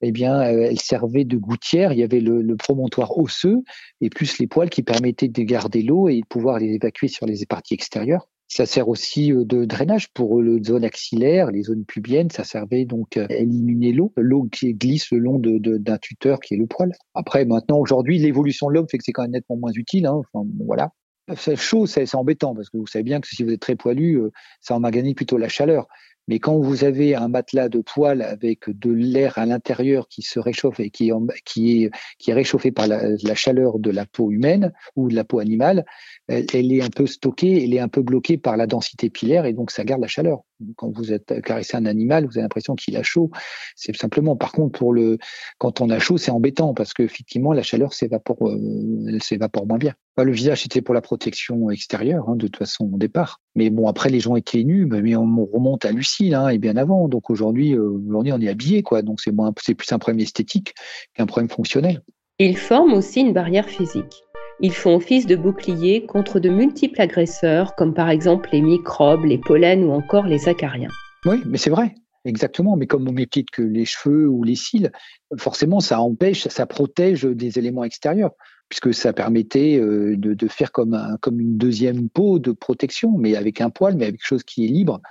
Eh 0.00 0.12
bien, 0.12 0.40
euh, 0.40 0.68
elle 0.70 0.78
servait 0.78 1.24
de 1.24 1.36
gouttière. 1.36 1.92
Il 1.92 1.98
y 1.98 2.04
avait 2.04 2.20
le, 2.20 2.40
le, 2.42 2.56
promontoire 2.56 3.18
osseux 3.18 3.64
et 4.00 4.08
plus 4.08 4.38
les 4.38 4.46
poils 4.46 4.70
qui 4.70 4.84
permettaient 4.84 5.28
de 5.28 5.42
garder 5.42 5.82
l'eau 5.82 6.08
et 6.08 6.20
de 6.20 6.26
pouvoir 6.26 6.60
les 6.60 6.74
évacuer 6.74 7.08
sur 7.08 7.26
les 7.26 7.44
parties 7.44 7.74
extérieures. 7.74 8.28
Ça 8.56 8.66
sert 8.66 8.86
aussi 8.88 9.32
euh, 9.32 9.44
de 9.44 9.64
drainage 9.64 10.12
pour 10.12 10.40
les 10.40 10.62
zones 10.62 10.84
axillaires, 10.84 11.50
les 11.50 11.64
zones 11.64 11.84
pubiennes. 11.84 12.30
Ça 12.30 12.44
servait 12.44 12.84
donc 12.84 13.16
à 13.16 13.26
éliminer 13.28 13.90
l'eau, 13.90 14.12
l'eau 14.16 14.44
qui 14.44 14.72
glisse 14.74 15.10
le 15.10 15.18
long 15.18 15.40
d'un 15.40 15.98
tuteur 15.98 16.38
qui 16.38 16.54
est 16.54 16.56
le 16.56 16.68
poil. 16.68 16.92
Après, 17.14 17.44
maintenant, 17.46 17.80
aujourd'hui, 17.80 18.16
l'évolution 18.20 18.68
de 18.68 18.74
l'homme 18.74 18.86
fait 18.88 18.96
que 18.96 19.02
c'est 19.02 19.10
quand 19.10 19.22
même 19.22 19.32
nettement 19.32 19.56
moins 19.56 19.72
utile. 19.72 20.06
Hein. 20.06 20.22
Voilà. 20.64 20.92
C'est 21.36 21.56
chaud, 21.56 21.86
c'est 21.86 22.14
embêtant 22.14 22.54
parce 22.54 22.70
que 22.70 22.76
vous 22.76 22.86
savez 22.86 23.02
bien 23.02 23.20
que 23.20 23.26
si 23.26 23.42
vous 23.42 23.50
êt 23.50 23.58
très 23.58 23.74
poilu, 23.74 24.20
euh, 24.20 24.30
ça 24.60 24.76
emmagasine 24.76 25.16
plutôt 25.16 25.36
la 25.36 25.48
chaleur. 25.48 25.88
Mais 26.28 26.38
quand 26.38 26.58
vous 26.58 26.84
avez 26.84 27.14
un 27.14 27.28
matelas 27.28 27.68
de 27.68 27.80
poils 27.80 28.22
avec 28.22 28.70
de 28.70 28.90
l'air 28.90 29.36
à 29.38 29.46
l'intérieur 29.46 30.08
qui 30.08 30.22
se 30.22 30.38
réchauffe 30.38 30.80
et 30.80 30.90
qui 30.90 31.10
est, 31.10 31.12
qui 31.44 31.84
est, 31.84 31.90
qui 32.18 32.30
est 32.30 32.34
réchauffé 32.34 32.72
par 32.72 32.86
la, 32.86 33.34
chaleur 33.34 33.78
de 33.78 33.90
la 33.90 34.06
peau 34.06 34.30
humaine 34.30 34.72
ou 34.96 35.08
de 35.08 35.14
la 35.14 35.24
peau 35.24 35.38
animale, 35.38 35.84
elle, 36.28 36.72
est 36.72 36.82
un 36.82 36.88
peu 36.88 37.06
stockée, 37.06 37.64
elle 37.64 37.74
est 37.74 37.80
un 37.80 37.88
peu 37.88 38.02
bloquée 38.02 38.38
par 38.38 38.56
la 38.56 38.66
densité 38.66 39.10
pilaire 39.10 39.44
et 39.44 39.52
donc 39.52 39.70
ça 39.70 39.84
garde 39.84 40.00
la 40.00 40.06
chaleur. 40.06 40.40
Quand 40.76 40.90
vous 40.90 41.12
êtes 41.12 41.42
caressé 41.42 41.76
un 41.76 41.84
animal, 41.84 42.24
vous 42.26 42.38
avez 42.38 42.42
l'impression 42.42 42.74
qu'il 42.74 42.96
a 42.96 43.02
chaud. 43.02 43.30
C'est 43.76 43.94
simplement, 43.94 44.36
par 44.36 44.52
contre, 44.52 44.78
pour 44.78 44.92
le, 44.92 45.18
quand 45.58 45.80
on 45.80 45.90
a 45.90 45.98
chaud, 45.98 46.16
c'est 46.16 46.30
embêtant 46.30 46.74
parce 46.74 46.94
que 46.94 47.02
effectivement 47.02 47.52
la 47.52 47.62
chaleur 47.62 47.92
s'évapore, 47.92 48.48
euh, 48.48 49.18
s'évapore 49.20 49.66
moins 49.66 49.78
bien. 49.78 49.94
Bah, 50.16 50.24
le 50.24 50.32
visage, 50.32 50.62
c'était 50.62 50.80
pour 50.80 50.94
la 50.94 51.00
protection 51.00 51.70
extérieure, 51.70 52.28
hein, 52.28 52.36
de 52.36 52.46
toute 52.46 52.56
façon, 52.56 52.88
au 52.92 52.98
départ. 52.98 53.40
Mais 53.54 53.70
bon, 53.70 53.88
après, 53.88 54.10
les 54.10 54.20
gens 54.20 54.36
étaient 54.36 54.64
nus, 54.64 54.86
mais 54.86 55.14
on 55.14 55.44
remonte 55.52 55.84
à 55.84 55.92
Lucille, 55.92 56.34
hein, 56.34 56.48
et 56.48 56.58
bien 56.58 56.76
avant. 56.76 57.08
Donc 57.08 57.30
aujourd'hui, 57.30 57.74
euh, 57.74 58.00
aujourd'hui, 58.08 58.32
on 58.32 58.40
est 58.40 58.48
habillé, 58.48 58.82
quoi. 58.82 59.02
Donc 59.02 59.20
c'est 59.20 59.32
moins, 59.32 59.52
c'est 59.60 59.74
plus 59.74 59.90
un 59.92 59.98
problème 59.98 60.20
esthétique 60.20 60.74
qu'un 61.14 61.26
problème 61.26 61.48
fonctionnel. 61.48 62.02
Ils 62.38 62.56
forment 62.56 62.94
aussi 62.94 63.20
une 63.20 63.32
barrière 63.32 63.68
physique. 63.68 64.22
Ils 64.60 64.72
font 64.72 64.96
office 64.96 65.26
de 65.26 65.36
bouclier 65.36 66.04
contre 66.06 66.40
de 66.40 66.48
multiples 66.48 67.00
agresseurs, 67.00 67.74
comme 67.76 67.94
par 67.94 68.10
exemple 68.10 68.48
les 68.52 68.60
microbes, 68.60 69.24
les 69.24 69.38
pollens 69.38 69.82
ou 69.84 69.92
encore 69.92 70.26
les 70.26 70.48
acariens. 70.48 70.90
Oui, 71.26 71.36
mais 71.46 71.58
c'est 71.58 71.70
vrai. 71.70 71.94
Exactement, 72.24 72.76
mais 72.76 72.86
comme 72.86 73.06
on 73.06 73.12
met 73.12 73.26
que 73.26 73.62
les 73.62 73.84
cheveux 73.84 74.26
ou 74.26 74.44
les 74.44 74.54
cils, 74.54 74.90
forcément, 75.36 75.80
ça 75.80 76.00
empêche, 76.00 76.48
ça 76.48 76.64
protège 76.64 77.24
des 77.24 77.58
éléments 77.58 77.84
extérieurs, 77.84 78.32
puisque 78.70 78.94
ça 78.94 79.12
permettait 79.12 79.76
euh, 79.78 80.16
de, 80.16 80.48
faire 80.48 80.72
comme, 80.72 80.96
une 81.38 81.58
deuxième 81.58 82.08
peau 82.08 82.38
de 82.38 82.52
protection, 82.52 83.18
mais 83.18 83.36
avec 83.36 83.60
un 83.60 83.68
poil, 83.68 83.96
mais 83.96 84.04
avec 84.04 84.20
quelque 84.20 84.26
chose 84.26 84.42
qui 84.42 84.64
est 84.64 84.68
libre. 84.68 85.02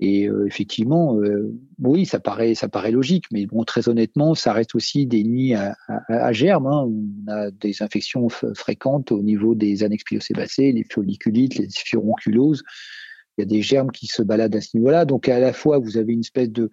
Et 0.00 0.28
euh, 0.28 0.46
effectivement, 0.46 1.18
euh, 1.18 1.52
oui, 1.80 2.04
ça 2.04 2.20
paraît, 2.20 2.54
ça 2.54 2.68
paraît 2.68 2.92
logique, 2.92 3.24
mais 3.32 3.46
bon, 3.46 3.64
très 3.64 3.88
honnêtement, 3.88 4.34
ça 4.34 4.52
reste 4.52 4.74
aussi 4.74 5.06
des 5.06 5.24
nids 5.24 5.54
à, 5.54 6.32
germes. 6.32 6.66
Hein, 6.66 6.86
on 6.86 7.32
a 7.32 7.50
des 7.50 7.82
infections 7.82 8.28
fréquentes 8.28 9.10
au 9.10 9.22
niveau 9.22 9.54
des 9.54 9.82
annexes 9.82 10.04
les 10.10 10.84
folliculites, 10.88 11.56
les 11.56 11.68
furonculoses 11.74 12.62
il 13.38 13.42
y 13.42 13.44
a 13.44 13.46
des 13.46 13.62
germes 13.62 13.92
qui 13.92 14.06
se 14.06 14.22
baladent 14.22 14.56
à 14.56 14.60
ce 14.60 14.76
niveau-là. 14.76 15.04
Donc 15.04 15.28
à 15.28 15.38
la 15.38 15.52
fois, 15.52 15.78
vous 15.78 15.96
avez 15.96 16.12
une 16.12 16.20
espèce 16.20 16.50
de, 16.50 16.70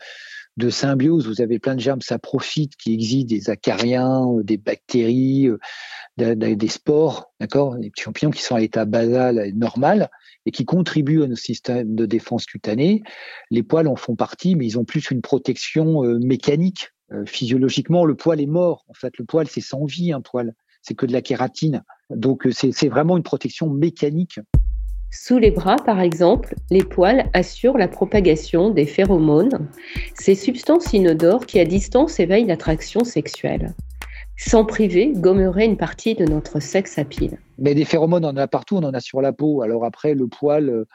symbiose, 0.69 1.27
vous 1.27 1.41
avez 1.41 1.59
plein 1.59 1.75
de 1.75 1.79
germes, 1.79 2.01
ça 2.01 2.17
profite, 2.17 2.75
qui 2.75 2.93
existent, 2.93 3.35
des 3.35 3.49
acariens, 3.51 4.25
euh, 4.25 4.43
des 4.43 4.57
bactéries, 4.57 5.47
euh, 5.47 6.35
des 6.35 6.67
spores, 6.67 7.31
d'accord, 7.39 7.75
des 7.77 7.91
petits 7.91 8.03
champignons 8.03 8.31
qui 8.31 8.41
sont 8.41 8.55
à 8.55 8.59
l'état 8.59 8.85
basal 8.85 9.51
normal 9.53 10.09
et 10.47 10.51
qui 10.51 10.65
contribuent 10.65 11.23
à 11.23 11.27
nos 11.27 11.35
systèmes 11.35 11.93
de 11.93 12.05
défense 12.05 12.45
cutanée. 12.45 13.03
Les 13.51 13.63
poils 13.63 13.87
en 13.87 13.95
font 13.95 14.15
partie, 14.15 14.55
mais 14.55 14.65
ils 14.65 14.79
ont 14.79 14.85
plus 14.85 15.11
une 15.11 15.21
protection 15.21 16.03
euh, 16.03 16.17
mécanique. 16.19 16.89
physiologiquement, 17.27 18.03
le 18.05 18.15
poil 18.15 18.41
est 18.41 18.47
mort. 18.47 18.85
En 18.87 18.95
fait, 18.95 19.13
le 19.19 19.25
poil, 19.25 19.47
c'est 19.47 19.61
sans 19.61 19.85
vie, 19.85 20.11
un 20.11 20.21
poil. 20.21 20.55
C'est 20.81 20.95
que 20.95 21.05
de 21.05 21.13
la 21.13 21.21
kératine. 21.21 21.83
Donc, 22.09 22.47
c'est 22.51 22.89
vraiment 22.89 23.17
une 23.17 23.23
protection 23.23 23.69
mécanique. 23.69 24.39
Sous 25.17 25.37
les 25.37 25.49
bras, 25.49 25.77
par 25.77 26.01
exemple, 26.01 26.55
les 26.69 26.83
poils 26.83 27.29
assurent 27.33 27.77
la 27.77 27.87
propagation 27.87 28.69
des 28.69 28.85
phéromones, 28.85 29.69
ces 30.13 30.35
substances 30.35 30.91
inodores 30.91 31.45
qui 31.45 31.57
à 31.57 31.65
distance 31.65 32.19
éveillent 32.19 32.45
l'attraction 32.45 33.05
sexuelle. 33.05 33.73
Sans 34.35 34.65
priver, 34.65 35.13
gommerait 35.15 35.65
une 35.65 35.77
partie 35.77 36.15
de 36.15 36.25
notre 36.25 36.59
sexe 36.59 36.99
à 36.99 37.05
pile. 37.05 37.39
Mais 37.57 37.73
des 37.73 37.85
phéromones, 37.85 38.25
on 38.25 38.29
en 38.29 38.37
a 38.37 38.47
partout, 38.47 38.75
on 38.75 38.83
en 38.83 38.93
a 38.93 38.99
sur 38.99 39.21
la 39.21 39.31
peau. 39.31 39.61
Alors 39.61 39.85
après, 39.85 40.15
le 40.15 40.27
poil, 40.27 40.69
euh, 40.69 40.85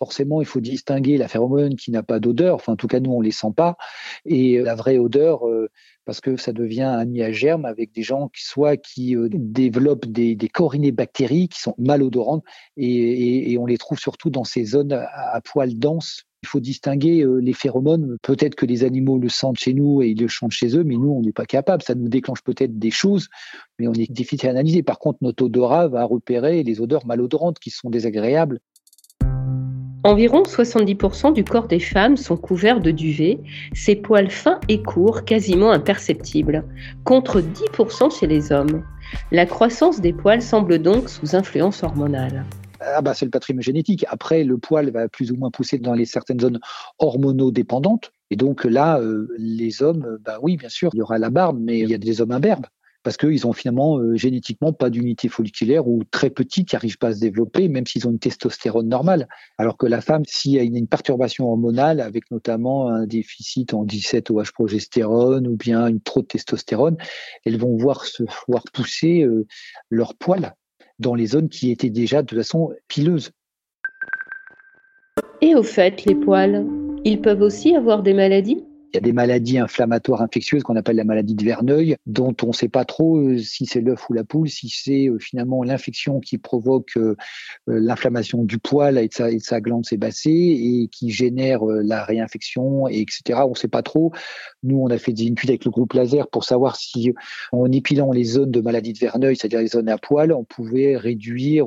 forcément, 0.00 0.40
il 0.40 0.46
faut 0.46 0.60
distinguer 0.60 1.18
la 1.18 1.28
phéromone 1.28 1.76
qui 1.76 1.90
n'a 1.90 2.02
pas 2.02 2.20
d'odeur, 2.20 2.54
enfin 2.54 2.72
en 2.72 2.76
tout 2.76 2.88
cas 2.88 3.00
nous 3.00 3.12
on 3.12 3.20
les 3.20 3.32
sent 3.32 3.52
pas, 3.54 3.76
et 4.24 4.58
la 4.58 4.74
vraie 4.74 4.96
odeur, 4.96 5.46
euh, 5.46 5.68
parce 6.06 6.22
que 6.22 6.38
ça 6.38 6.52
devient 6.52 6.82
un 6.82 7.04
nid 7.04 7.22
à 7.22 7.32
germe 7.32 7.66
avec 7.66 7.92
des 7.92 8.02
gens 8.02 8.28
qui 8.28 8.42
soit 8.44 8.78
qui 8.78 9.14
euh, 9.14 9.28
développent 9.30 10.06
des, 10.06 10.34
des 10.36 10.50
bactéries 10.92 11.48
qui 11.48 11.60
sont 11.60 11.74
malodorantes 11.76 12.42
et, 12.78 13.56
on 13.58 13.66
les 13.66 13.76
trouve 13.76 13.98
surtout 13.98 14.30
dans 14.30 14.44
ces 14.44 14.64
zones 14.64 14.92
à, 14.92 15.40
poils 15.42 15.78
denses. 15.78 16.24
Il 16.42 16.48
faut 16.48 16.60
distinguer 16.60 17.20
euh, 17.20 17.36
les 17.36 17.52
phéromones. 17.52 18.16
Peut-être 18.22 18.54
que 18.54 18.64
les 18.64 18.84
animaux 18.84 19.18
le 19.18 19.28
sentent 19.28 19.58
chez 19.58 19.74
nous 19.74 20.00
et 20.00 20.08
ils 20.08 20.18
le 20.18 20.28
chantent 20.28 20.52
chez 20.52 20.74
eux, 20.74 20.82
mais 20.82 20.96
nous, 20.96 21.10
on 21.10 21.20
n'est 21.20 21.32
pas 21.32 21.44
capable. 21.44 21.82
Ça 21.82 21.94
nous 21.94 22.08
déclenche 22.08 22.42
peut-être 22.42 22.78
des 22.78 22.90
choses, 22.90 23.28
mais 23.78 23.86
on 23.86 23.92
est 23.92 24.10
difficile 24.10 24.48
à 24.48 24.52
analyser. 24.52 24.82
Par 24.82 24.98
contre, 24.98 25.18
notre 25.20 25.44
odorat 25.44 25.88
va 25.88 26.04
repérer 26.04 26.62
les 26.62 26.80
odeurs 26.80 27.04
malodorantes 27.04 27.58
qui 27.58 27.68
sont 27.68 27.90
désagréables 27.90 28.60
Environ 30.02 30.44
70% 30.44 31.34
du 31.34 31.44
corps 31.44 31.68
des 31.68 31.78
femmes 31.78 32.16
sont 32.16 32.38
couverts 32.38 32.80
de 32.80 32.90
duvet, 32.90 33.38
ces 33.74 33.96
poils 33.96 34.30
fins 34.30 34.58
et 34.68 34.82
courts, 34.82 35.26
quasiment 35.26 35.72
imperceptibles, 35.72 36.64
contre 37.04 37.42
10% 37.42 38.18
chez 38.18 38.26
les 38.26 38.50
hommes. 38.50 38.82
La 39.30 39.44
croissance 39.44 40.00
des 40.00 40.14
poils 40.14 40.40
semble 40.40 40.78
donc 40.78 41.10
sous 41.10 41.36
influence 41.36 41.82
hormonale. 41.82 42.46
Ah 42.80 43.02
bah 43.02 43.12
c'est 43.12 43.26
le 43.26 43.30
patrimoine 43.30 43.62
génétique. 43.62 44.06
Après, 44.08 44.42
le 44.42 44.56
poil 44.56 44.90
va 44.90 45.06
plus 45.08 45.32
ou 45.32 45.36
moins 45.36 45.50
pousser 45.50 45.76
dans 45.76 45.94
certaines 46.06 46.40
zones 46.40 46.60
hormonodépendantes. 46.98 48.12
Et 48.30 48.36
donc 48.36 48.64
là, 48.64 48.98
euh, 49.00 49.28
les 49.36 49.82
hommes, 49.82 50.18
bah 50.24 50.38
oui, 50.40 50.56
bien 50.56 50.70
sûr, 50.70 50.90
il 50.94 50.98
y 50.98 51.02
aura 51.02 51.18
la 51.18 51.28
barbe, 51.28 51.58
mais 51.60 51.80
il 51.80 51.90
y 51.90 51.94
a 51.94 51.98
des 51.98 52.22
hommes 52.22 52.32
imberbes 52.32 52.66
parce 53.02 53.16
qu'ils 53.16 53.46
ont 53.46 53.52
finalement 53.52 53.98
euh, 53.98 54.14
génétiquement 54.16 54.72
pas 54.72 54.90
d'unité 54.90 55.28
folliculaire 55.28 55.88
ou 55.88 56.02
très 56.10 56.30
petite 56.30 56.68
qui 56.68 56.74
n'arrive 56.74 56.98
pas 56.98 57.08
à 57.08 57.12
se 57.14 57.20
développer, 57.20 57.68
même 57.68 57.86
s'ils 57.86 58.06
ont 58.06 58.10
une 58.10 58.18
testostérone 58.18 58.88
normale. 58.88 59.28
Alors 59.58 59.76
que 59.76 59.86
la 59.86 60.00
femme, 60.00 60.22
s'il 60.26 60.52
y 60.52 60.58
a 60.58 60.62
une, 60.62 60.86
perturbation 60.86 61.48
hormonale, 61.50 62.00
avec 62.00 62.30
notamment 62.30 62.88
un 62.88 63.06
déficit 63.06 63.74
en 63.74 63.84
17 63.84 64.30
OH 64.30 64.52
progestérone 64.52 65.46
ou 65.46 65.56
bien 65.56 65.86
une 65.86 66.00
trop 66.00 66.20
de 66.20 66.26
testostérone, 66.26 66.96
elles 67.44 67.58
vont 67.58 67.76
voir 67.76 68.04
se 68.04 68.24
voir 68.48 68.64
pousser 68.72 69.22
euh, 69.22 69.46
leurs 69.88 70.14
poils 70.14 70.54
dans 70.98 71.14
les 71.14 71.26
zones 71.26 71.48
qui 71.48 71.70
étaient 71.70 71.90
déjà 71.90 72.22
de 72.22 72.34
façon 72.34 72.70
pileuse. 72.88 73.30
Et 75.40 75.54
au 75.54 75.62
fait, 75.62 76.04
les 76.04 76.14
poils, 76.14 76.66
ils 77.04 77.20
peuvent 77.20 77.40
aussi 77.40 77.74
avoir 77.74 78.02
des 78.02 78.12
maladies? 78.12 78.62
Il 78.92 78.96
y 78.96 78.98
a 78.98 79.00
des 79.00 79.12
maladies 79.12 79.58
inflammatoires 79.58 80.20
infectieuses 80.20 80.64
qu'on 80.64 80.74
appelle 80.74 80.96
la 80.96 81.04
maladie 81.04 81.36
de 81.36 81.44
Verneuil, 81.44 81.96
dont 82.06 82.34
on 82.42 82.48
ne 82.48 82.52
sait 82.52 82.68
pas 82.68 82.84
trop 82.84 83.18
euh, 83.18 83.38
si 83.38 83.64
c'est 83.66 83.80
l'œuf 83.80 84.10
ou 84.10 84.14
la 84.14 84.24
poule, 84.24 84.48
si 84.48 84.68
c'est 84.68 85.08
euh, 85.08 85.18
finalement 85.20 85.62
l'infection 85.62 86.18
qui 86.18 86.38
provoque 86.38 86.96
euh, 86.96 87.14
l'inflammation 87.68 88.42
du 88.42 88.58
poil 88.58 88.98
et 88.98 89.06
de 89.06 89.38
sa, 89.38 89.60
glande 89.60 89.84
sébacée 89.84 90.30
et 90.30 90.88
qui 90.88 91.10
génère 91.10 91.64
la 91.64 92.04
réinfection, 92.04 92.88
et 92.88 93.00
etc. 93.00 93.40
On 93.44 93.50
ne 93.50 93.54
sait 93.54 93.68
pas 93.68 93.82
trop. 93.82 94.12
Nous, 94.62 94.78
on 94.80 94.88
a 94.88 94.98
fait 94.98 95.12
des 95.12 95.24
études 95.24 95.50
avec 95.50 95.64
le 95.64 95.70
groupe 95.70 95.92
laser 95.92 96.28
pour 96.28 96.44
savoir 96.44 96.76
si, 96.76 97.12
en 97.52 97.70
épilant 97.70 98.10
les 98.10 98.24
zones 98.24 98.50
de 98.50 98.60
maladie 98.60 98.92
de 98.92 98.98
Verneuil, 98.98 99.36
c'est-à-dire 99.36 99.60
les 99.60 99.68
zones 99.68 99.88
à 99.88 99.98
poil, 99.98 100.32
on 100.32 100.44
pouvait 100.44 100.96
réduire 100.96 101.66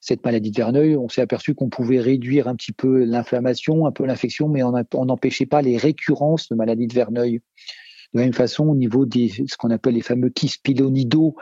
cette 0.00 0.24
maladie 0.24 0.50
de 0.50 0.56
Verneuil. 0.56 0.96
On 0.96 1.08
s'est 1.08 1.22
aperçu 1.22 1.54
qu'on 1.54 1.68
pouvait 1.68 2.00
réduire 2.00 2.46
un 2.46 2.54
petit 2.54 2.72
peu 2.72 3.04
l'inflammation, 3.04 3.86
un 3.86 3.92
peu 3.92 4.04
l'infection, 4.04 4.48
mais 4.48 4.62
on 4.62 5.04
n'empêchait 5.04 5.46
pas 5.46 5.62
les 5.62 5.76
récurrences 5.76 6.48
de 6.48 6.59
maladie 6.60 6.86
de 6.86 6.94
Verneuil. 6.94 7.40
De 8.12 8.18
la 8.18 8.24
même 8.24 8.34
façon, 8.34 8.66
au 8.66 8.74
niveau 8.74 9.06
des 9.06 9.28
ce 9.28 9.56
qu'on 9.56 9.70
appelle 9.70 9.94
les 9.94 10.00
fameux 10.00 10.30
kystes 10.30 10.62
pilonidaux, 10.64 11.36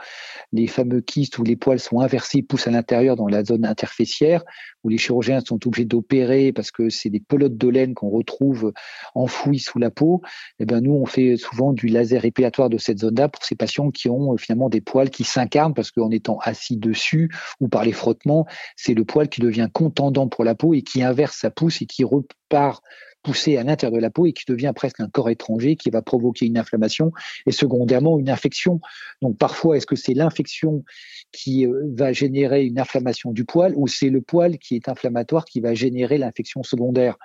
les 0.51 0.67
fameux 0.67 1.01
kystes 1.01 1.39
où 1.39 1.43
les 1.43 1.55
poils 1.55 1.79
sont 1.79 1.99
inversés, 1.99 2.43
poussent 2.43 2.67
à 2.67 2.71
l'intérieur 2.71 3.15
dans 3.15 3.27
la 3.27 3.43
zone 3.43 3.65
interféciaire, 3.65 4.43
où 4.83 4.89
les 4.89 4.99
chirurgiens 4.99 5.39
sont 5.39 5.59
obligés 5.65 5.85
d'opérer 5.85 6.53
parce 6.53 6.69
que 6.69 6.89
c'est 6.89 7.09
des 7.09 7.19
pelotes 7.19 7.57
de 7.57 7.67
laine 7.67 7.95
qu'on 7.95 8.09
retrouve 8.09 8.71
enfouies 9.15 9.57
sous 9.57 9.79
la 9.79 9.89
peau. 9.89 10.21
Eh 10.59 10.65
ben 10.65 10.79
nous, 10.81 10.93
on 10.93 11.07
fait 11.07 11.37
souvent 11.37 11.73
du 11.73 11.87
laser 11.87 12.23
épilatoire 12.23 12.69
de 12.69 12.77
cette 12.77 12.99
zone-là 12.99 13.29
pour 13.29 13.43
ces 13.43 13.55
patients 13.55 13.89
qui 13.89 14.07
ont 14.07 14.33
euh, 14.33 14.37
finalement 14.37 14.69
des 14.69 14.81
poils 14.81 15.09
qui 15.09 15.23
s'incarnent 15.23 15.73
parce 15.73 15.89
qu'en 15.89 16.11
étant 16.11 16.37
assis 16.43 16.77
dessus 16.77 17.31
ou 17.59 17.67
par 17.67 17.83
les 17.83 17.93
frottements, 17.93 18.45
c'est 18.75 18.93
le 18.93 19.05
poil 19.05 19.27
qui 19.27 19.41
devient 19.41 19.69
contendant 19.73 20.27
pour 20.27 20.43
la 20.43 20.53
peau 20.53 20.75
et 20.75 20.83
qui 20.83 21.01
inverse 21.01 21.35
sa 21.35 21.49
pousse 21.49 21.81
et 21.81 21.87
qui 21.87 22.03
repart 22.03 22.83
poussé 23.23 23.57
à 23.57 23.63
l'intérieur 23.63 23.95
de 23.95 24.01
la 24.01 24.09
peau 24.09 24.25
et 24.25 24.33
qui 24.33 24.45
devient 24.47 24.71
presque 24.75 24.99
un 24.99 25.09
corps 25.09 25.29
étranger 25.29 25.75
qui 25.75 25.89
va 25.89 26.01
provoquer 26.01 26.45
une 26.45 26.57
inflammation 26.57 27.11
et 27.45 27.51
secondairement 27.51 28.17
une 28.17 28.29
infection. 28.29 28.79
Donc 29.21 29.37
parfois, 29.37 29.77
est-ce 29.77 29.85
que 29.85 29.95
c'est 29.95 30.13
l'infection 30.13 30.83
qui 31.31 31.65
euh, 31.65 31.83
va 31.95 32.13
générer 32.13 32.65
une 32.65 32.79
inflammation 32.79 33.31
du 33.31 33.45
poil 33.45 33.73
ou 33.75 33.87
c'est 33.87 34.09
le 34.09 34.21
poil 34.21 34.57
qui 34.57 34.75
est 34.75 34.89
inflammatoire 34.89 35.45
qui 35.45 35.59
va 35.59 35.73
générer 35.73 36.17
l'infection 36.17 36.63
secondaire, 36.63 37.17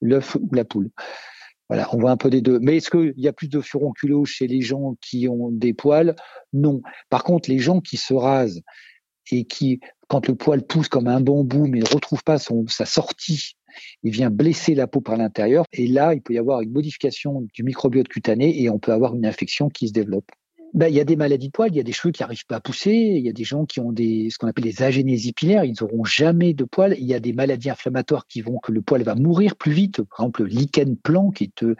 l'œuf 0.00 0.36
ou 0.40 0.54
la 0.54 0.64
poule? 0.64 0.90
Voilà, 1.68 1.88
on 1.92 1.98
voit 1.98 2.12
un 2.12 2.16
peu 2.16 2.30
des 2.30 2.42
deux. 2.42 2.60
Mais 2.60 2.76
est-ce 2.76 2.90
qu'il 2.90 3.14
y 3.16 3.26
a 3.26 3.32
plus 3.32 3.48
de 3.48 3.60
furonculos 3.60 4.24
chez 4.24 4.46
les 4.46 4.60
gens 4.60 4.96
qui 5.00 5.26
ont 5.28 5.50
des 5.50 5.74
poils? 5.74 6.14
Non. 6.52 6.80
Par 7.10 7.24
contre, 7.24 7.50
les 7.50 7.58
gens 7.58 7.80
qui 7.80 7.96
se 7.96 8.14
rasent 8.14 8.62
et 9.32 9.44
qui, 9.44 9.80
quand 10.06 10.28
le 10.28 10.36
poil 10.36 10.64
pousse 10.64 10.88
comme 10.88 11.08
un 11.08 11.20
bambou, 11.20 11.66
mais 11.66 11.80
ne 11.80 11.92
retrouve 11.92 12.22
pas 12.22 12.38
son, 12.38 12.66
sa 12.68 12.86
sortie 12.86 13.56
il 14.02 14.12
vient 14.12 14.30
blesser 14.30 14.74
la 14.74 14.86
peau 14.86 15.00
par 15.00 15.16
l'intérieur 15.16 15.64
et 15.72 15.86
là, 15.86 16.14
il 16.14 16.22
peut 16.22 16.34
y 16.34 16.38
avoir 16.38 16.60
une 16.60 16.72
modification 16.72 17.46
du 17.52 17.62
microbiote 17.62 18.08
cutané 18.08 18.62
et 18.62 18.70
on 18.70 18.78
peut 18.78 18.92
avoir 18.92 19.14
une 19.14 19.26
infection 19.26 19.68
qui 19.68 19.88
se 19.88 19.92
développe. 19.92 20.30
Ben, 20.76 20.88
il 20.88 20.94
y 20.94 21.00
a 21.00 21.04
des 21.04 21.16
maladies 21.16 21.46
de 21.46 21.52
poils, 21.52 21.70
il 21.70 21.76
y 21.76 21.80
a 21.80 21.82
des 21.82 21.92
cheveux 21.92 22.12
qui 22.12 22.22
n'arrivent 22.22 22.44
pas 22.46 22.56
à 22.56 22.60
pousser, 22.60 22.92
il 22.92 23.24
y 23.24 23.30
a 23.30 23.32
des 23.32 23.44
gens 23.44 23.64
qui 23.64 23.80
ont 23.80 23.94
ce 23.96 24.36
qu'on 24.36 24.46
appelle 24.46 24.64
des 24.64 24.82
agénésies 24.82 25.32
pilaires, 25.32 25.64
ils 25.64 25.74
n'auront 25.80 26.04
jamais 26.04 26.52
de 26.52 26.64
poils. 26.64 26.94
Il 26.98 27.06
y 27.06 27.14
a 27.14 27.18
des 27.18 27.32
maladies 27.32 27.70
inflammatoires 27.70 28.26
qui 28.26 28.42
vont 28.42 28.58
que 28.58 28.72
le 28.72 28.82
poil 28.82 29.02
va 29.02 29.14
mourir 29.14 29.56
plus 29.56 29.72
vite. 29.72 30.02
Par 30.02 30.20
exemple, 30.20 30.42
le 30.42 30.48
lichen 30.48 30.98
plan, 30.98 31.30
qui 31.30 31.44
est 31.44 31.62
euh, 31.62 31.76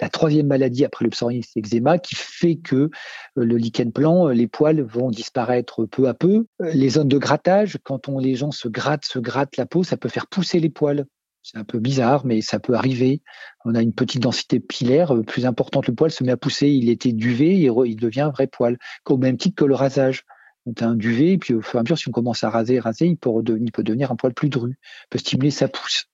la 0.00 0.08
troisième 0.08 0.48
maladie 0.48 0.84
après 0.84 1.04
le 1.04 1.10
psoriasis 1.10 1.56
eczéma, 1.56 1.98
qui 1.98 2.16
fait 2.16 2.56
que 2.56 2.74
euh, 2.76 2.88
le 3.36 3.56
lichen 3.56 3.92
plan, 3.92 4.28
euh, 4.28 4.32
les 4.32 4.48
poils 4.48 4.80
vont 4.82 5.10
disparaître 5.10 5.84
peu 5.84 6.08
à 6.08 6.14
peu. 6.14 6.46
Les 6.58 6.88
zones 6.88 7.08
de 7.08 7.18
grattage, 7.18 7.78
quand 7.84 8.08
les 8.08 8.34
gens 8.34 8.50
se 8.50 8.66
grattent, 8.66 9.04
se 9.04 9.20
grattent 9.20 9.58
la 9.58 9.66
peau, 9.66 9.84
ça 9.84 9.96
peut 9.96 10.08
faire 10.08 10.26
pousser 10.26 10.58
les 10.58 10.70
poils. 10.70 11.04
C'est 11.42 11.56
un 11.58 11.64
peu 11.64 11.78
bizarre, 11.78 12.26
mais 12.26 12.42
ça 12.42 12.58
peut 12.60 12.74
arriver. 12.74 13.22
On 13.64 13.74
a 13.74 13.82
une 13.82 13.94
petite 13.94 14.22
densité 14.22 14.60
pilaire 14.60 15.14
euh, 15.14 15.22
plus 15.22 15.46
importante. 15.46 15.86
Le 15.86 15.94
poil 15.94 16.10
se 16.10 16.22
met 16.22 16.32
à 16.32 16.36
pousser. 16.36 16.68
Il 16.68 16.90
était 16.90 17.12
duvet, 17.12 17.56
il, 17.56 17.72
il 17.86 17.96
devient 17.96 18.20
un 18.22 18.30
vrai 18.30 18.46
poil, 18.46 18.78
au 19.08 19.16
même 19.16 19.36
titre 19.36 19.56
que 19.56 19.64
le 19.64 19.74
rasage. 19.74 20.24
On 20.66 20.72
a 20.80 20.86
un 20.86 20.94
duvet, 20.94 21.32
et 21.32 21.38
puis 21.38 21.54
au 21.54 21.62
fur 21.62 21.76
et 21.76 21.80
à 21.80 21.82
mesure, 21.82 21.96
si 21.98 22.08
on 22.08 22.12
commence 22.12 22.44
à 22.44 22.50
raser, 22.50 22.78
raser, 22.78 23.06
il 23.06 23.16
peut, 23.16 23.30
il 23.58 23.72
peut 23.72 23.82
devenir 23.82 24.12
un 24.12 24.16
poil 24.16 24.34
plus 24.34 24.50
dru, 24.50 24.78
peut 25.08 25.18
stimuler 25.18 25.50
sa 25.50 25.68
pousse. 25.68 26.09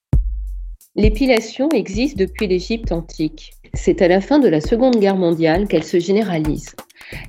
L'épilation 0.99 1.69
existe 1.69 2.17
depuis 2.17 2.47
l'Égypte 2.47 2.91
antique. 2.91 3.53
C'est 3.75 4.01
à 4.01 4.07
la 4.07 4.19
fin 4.19 4.39
de 4.39 4.47
la 4.47 4.61
Seconde 4.61 4.95
Guerre 4.95 5.15
mondiale 5.15 5.67
qu'elle 5.67 5.83
se 5.83 5.99
généralise. 5.99 6.75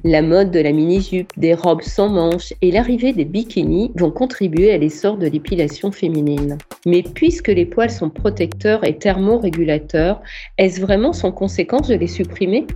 La 0.05 0.23
mode 0.23 0.51
de 0.51 0.59
la 0.59 0.73
mini-jupe, 0.73 1.31
des 1.37 1.53
robes 1.53 1.83
sans 1.83 2.09
manches 2.09 2.55
et 2.63 2.71
l'arrivée 2.71 3.13
des 3.13 3.27
bikinis 3.27 3.93
vont 3.95 4.11
contribuer 4.11 4.73
à 4.73 4.79
l'essor 4.79 5.19
de 5.19 5.27
l'épilation 5.27 5.93
féminine. 5.93 6.57
Mais 6.87 7.03
puisque 7.03 7.49
les 7.49 7.67
poils 7.67 7.91
sont 7.91 8.09
protecteurs 8.09 8.87
et 8.87 8.97
thermorégulateurs, 8.97 10.23
est-ce 10.57 10.81
vraiment 10.81 11.13
sans 11.13 11.31
conséquence 11.31 11.89
de 11.89 11.95
les 11.95 12.07
supprimer? 12.07 12.67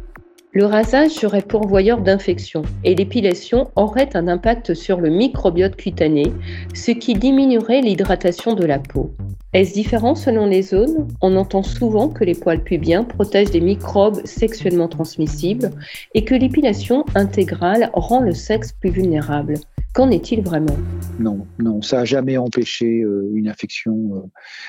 Le 0.54 0.66
rasage 0.66 1.12
serait 1.12 1.40
pourvoyeur 1.40 2.02
d'infections 2.02 2.62
et 2.84 2.94
l'épilation 2.94 3.70
aurait 3.74 4.14
un 4.14 4.28
impact 4.28 4.74
sur 4.74 5.00
le 5.00 5.08
microbiote 5.08 5.76
cutané, 5.76 6.30
ce 6.74 6.90
qui 6.90 7.14
diminuerait 7.14 7.80
l'hydratation 7.80 8.52
de 8.52 8.66
la 8.66 8.78
peau. 8.78 9.14
Est-ce 9.54 9.72
différent 9.72 10.14
selon 10.14 10.46
les 10.46 10.60
zones? 10.60 11.08
On 11.22 11.36
entend 11.36 11.62
souvent 11.62 12.08
que 12.08 12.24
les 12.24 12.34
poils 12.34 12.62
pubiens 12.62 13.04
protègent 13.04 13.50
des 13.50 13.62
microbes 13.62 14.20
sexuellement 14.26 14.88
transmissibles 14.88 15.70
et 16.14 16.24
que 16.24 16.34
l'épilation 16.34 17.06
intégrale 17.14 17.90
rend 17.94 18.20
le 18.20 18.32
sexe 18.32 18.72
plus 18.72 18.90
vulnérable. 18.90 19.54
Qu'en 19.94 20.10
est-il 20.10 20.40
vraiment? 20.40 20.74
Non, 21.18 21.46
non, 21.58 21.82
ça 21.82 21.98
n'a 21.98 22.04
jamais 22.06 22.38
empêché 22.38 23.02
euh, 23.02 23.30
une 23.34 23.46
infection. 23.46 24.16
Euh. 24.16 24.20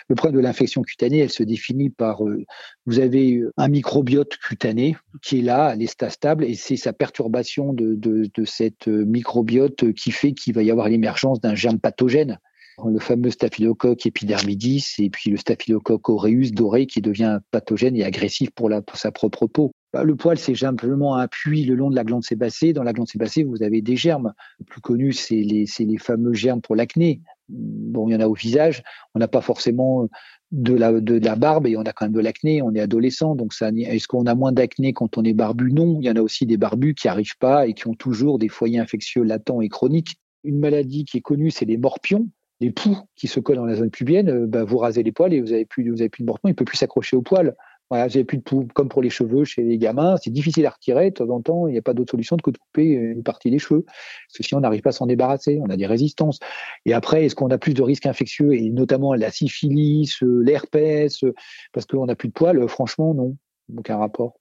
Le 0.09 0.15
problème 0.15 0.41
de 0.41 0.43
l'infection 0.43 0.81
cutanée, 0.81 1.19
elle 1.19 1.29
se 1.29 1.43
définit 1.43 1.89
par 1.89 2.25
euh, 2.25 2.43
vous 2.85 2.99
avez 2.99 3.41
un 3.55 3.69
microbiote 3.69 4.35
cutané 4.37 4.97
qui 5.21 5.39
est 5.39 5.41
là, 5.41 5.71
elle 5.73 5.81
est 5.81 6.09
stable, 6.09 6.43
et 6.43 6.55
c'est 6.55 6.75
sa 6.75 6.91
perturbation 6.91 7.71
de, 7.71 8.29
cette 8.45 8.87
microbiote 8.87 9.93
qui 9.93 10.11
fait 10.11 10.33
qu'il 10.33 10.53
va 10.53 10.63
y 10.63 10.71
avoir 10.71 10.89
l'émergence 10.89 11.39
d'un 11.39 11.55
germe 11.55 11.79
pathogène 11.79 12.37
le 12.83 12.99
fameux 12.99 13.29
staphylocoque 13.29 14.05
épidermidis 14.05 14.95
et 14.97 15.09
puis 15.09 15.29
le 15.29 15.37
staphylocoque 15.37 16.09
aureus 16.09 16.51
doré 16.51 16.87
qui 16.87 17.01
devient 17.01 17.39
pathogène 17.51 17.95
et 17.95 18.03
agressif 18.03 18.49
pour 18.49 18.69
sa 18.95 19.11
propre 19.11 19.45
peau. 19.45 19.71
Bah, 19.93 20.03
le 20.03 20.15
poil, 20.15 20.39
c'est 20.39 20.55
simplement 20.55 21.15
un 21.17 21.27
puits 21.27 21.65
le 21.65 21.75
long 21.75 21.91
de 21.91 21.95
la 21.95 22.03
glande 22.03 22.23
sébacée. 22.23 22.73
Dans 22.73 22.81
la 22.81 22.93
glande 22.93 23.07
sébacée, 23.07 23.43
vous 23.43 23.61
avez 23.61 23.81
des 23.83 23.95
germes. 23.95 24.33
Le 24.59 24.65
plus 24.65 24.81
connu, 24.81 25.13
c'est 25.13 25.35
les, 25.35 25.97
fameux 25.99 26.33
germes 26.33 26.61
pour 26.61 26.75
l'acné. 26.75 27.21
Bon, 27.47 28.09
il 28.09 28.13
y 28.13 28.15
en 28.15 28.19
a 28.19 28.27
au 28.27 28.33
visage. 28.33 28.81
On 29.13 29.19
n'a 29.19 29.27
pas 29.27 29.41
forcément 29.41 30.09
de 30.51 30.73
la, 30.73 31.35
barbe 31.35 31.67
et 31.67 31.77
on 31.77 31.83
a 31.83 31.93
quand 31.93 32.05
même 32.05 32.13
de 32.13 32.19
l'acné. 32.19 32.63
On 32.63 32.73
est 32.73 32.79
adolescent, 32.79 33.35
donc. 33.35 33.53
Est-ce 33.61 34.07
qu'on 34.07 34.25
a 34.25 34.33
moins 34.33 34.51
d'acné 34.51 34.93
quand 34.93 35.15
on 35.19 35.23
est 35.23 35.33
barbu? 35.33 35.71
Non. 35.71 35.99
Il 36.01 36.05
y 36.07 36.09
en 36.09 36.15
a 36.15 36.21
aussi 36.21 36.47
des 36.47 36.57
barbus 36.57 36.95
qui 36.95 37.05
n'arrivent 37.05 37.37
pas 37.37 37.67
et 37.67 37.75
qui 37.75 37.87
ont 37.87 37.93
toujours 37.93 38.39
des 38.39 38.49
foyers 38.49 38.79
infectieux 38.79 39.21
latents 39.21 39.61
et 39.61 39.69
chroniques. 39.69 40.17
Une 40.43 40.57
maladie 40.57 41.05
qui 41.05 41.17
est 41.17 41.21
connue, 41.21 41.51
c'est 41.51 41.65
les 41.65 41.77
morpions 41.77 42.27
les 42.63 42.71
poux 42.71 42.97
qui 43.15 43.27
se 43.27 43.39
collent 43.41 43.57
dans 43.57 43.65
la 43.65 43.75
zone 43.75 43.89
pubienne, 43.89 44.29
euh, 44.29 44.47
bah, 44.47 44.63
vous 44.63 44.77
rasez 44.77 45.03
les 45.03 45.11
poils 45.11 45.33
et 45.33 45.41
vous 45.41 45.51
avez 45.51 45.65
plus, 45.65 45.83
de 45.83 46.23
morpion, 46.23 46.49
il 46.49 46.55
peut 46.55 46.63
plus 46.63 46.77
s'accrocher 46.77 47.17
aux 47.17 47.21
poils. 47.21 47.55
Vous 47.93 48.23
plus 48.23 48.37
de 48.37 48.73
comme 48.73 48.89
pour 48.89 49.01
les 49.01 49.09
cheveux 49.09 49.43
chez 49.43 49.61
les 49.61 49.77
gamins, 49.77 50.15
c'est 50.17 50.31
difficile 50.31 50.65
à 50.65 50.71
retirer. 50.71 51.11
De 51.11 51.15
temps 51.15 51.29
en 51.29 51.41
temps, 51.41 51.67
il 51.67 51.73
n'y 51.73 51.77
a 51.77 51.81
pas 51.81 51.93
d'autre 51.93 52.11
solution 52.11 52.37
que 52.37 52.51
de 52.51 52.57
couper 52.57 52.85
une 52.85 53.23
partie 53.23 53.51
des 53.51 53.59
cheveux. 53.59 53.83
Parce 53.83 54.37
que 54.37 54.43
si 54.43 54.55
on 54.55 54.61
n'arrive 54.61 54.81
pas 54.81 54.89
à 54.89 54.93
s'en 54.93 55.05
débarrasser, 55.05 55.59
on 55.61 55.69
a 55.69 55.77
des 55.77 55.85
résistances. 55.85 56.39
Et 56.85 56.93
après, 56.93 57.25
est-ce 57.25 57.35
qu'on 57.35 57.49
a 57.49 57.57
plus 57.57 57.73
de 57.73 57.81
risques 57.81 58.05
infectieux, 58.05 58.53
et 58.53 58.69
notamment 58.71 59.13
la 59.13 59.31
syphilis, 59.31 60.21
euh, 60.23 60.41
l'herpès, 60.43 61.23
euh, 61.23 61.33
parce 61.71 61.85
qu'on 61.85 62.05
n'a 62.05 62.15
plus 62.15 62.29
de 62.29 62.33
poils? 62.33 62.67
Franchement, 62.67 63.13
non. 63.13 63.35
Aucun 63.77 63.97
rapport. 63.97 64.39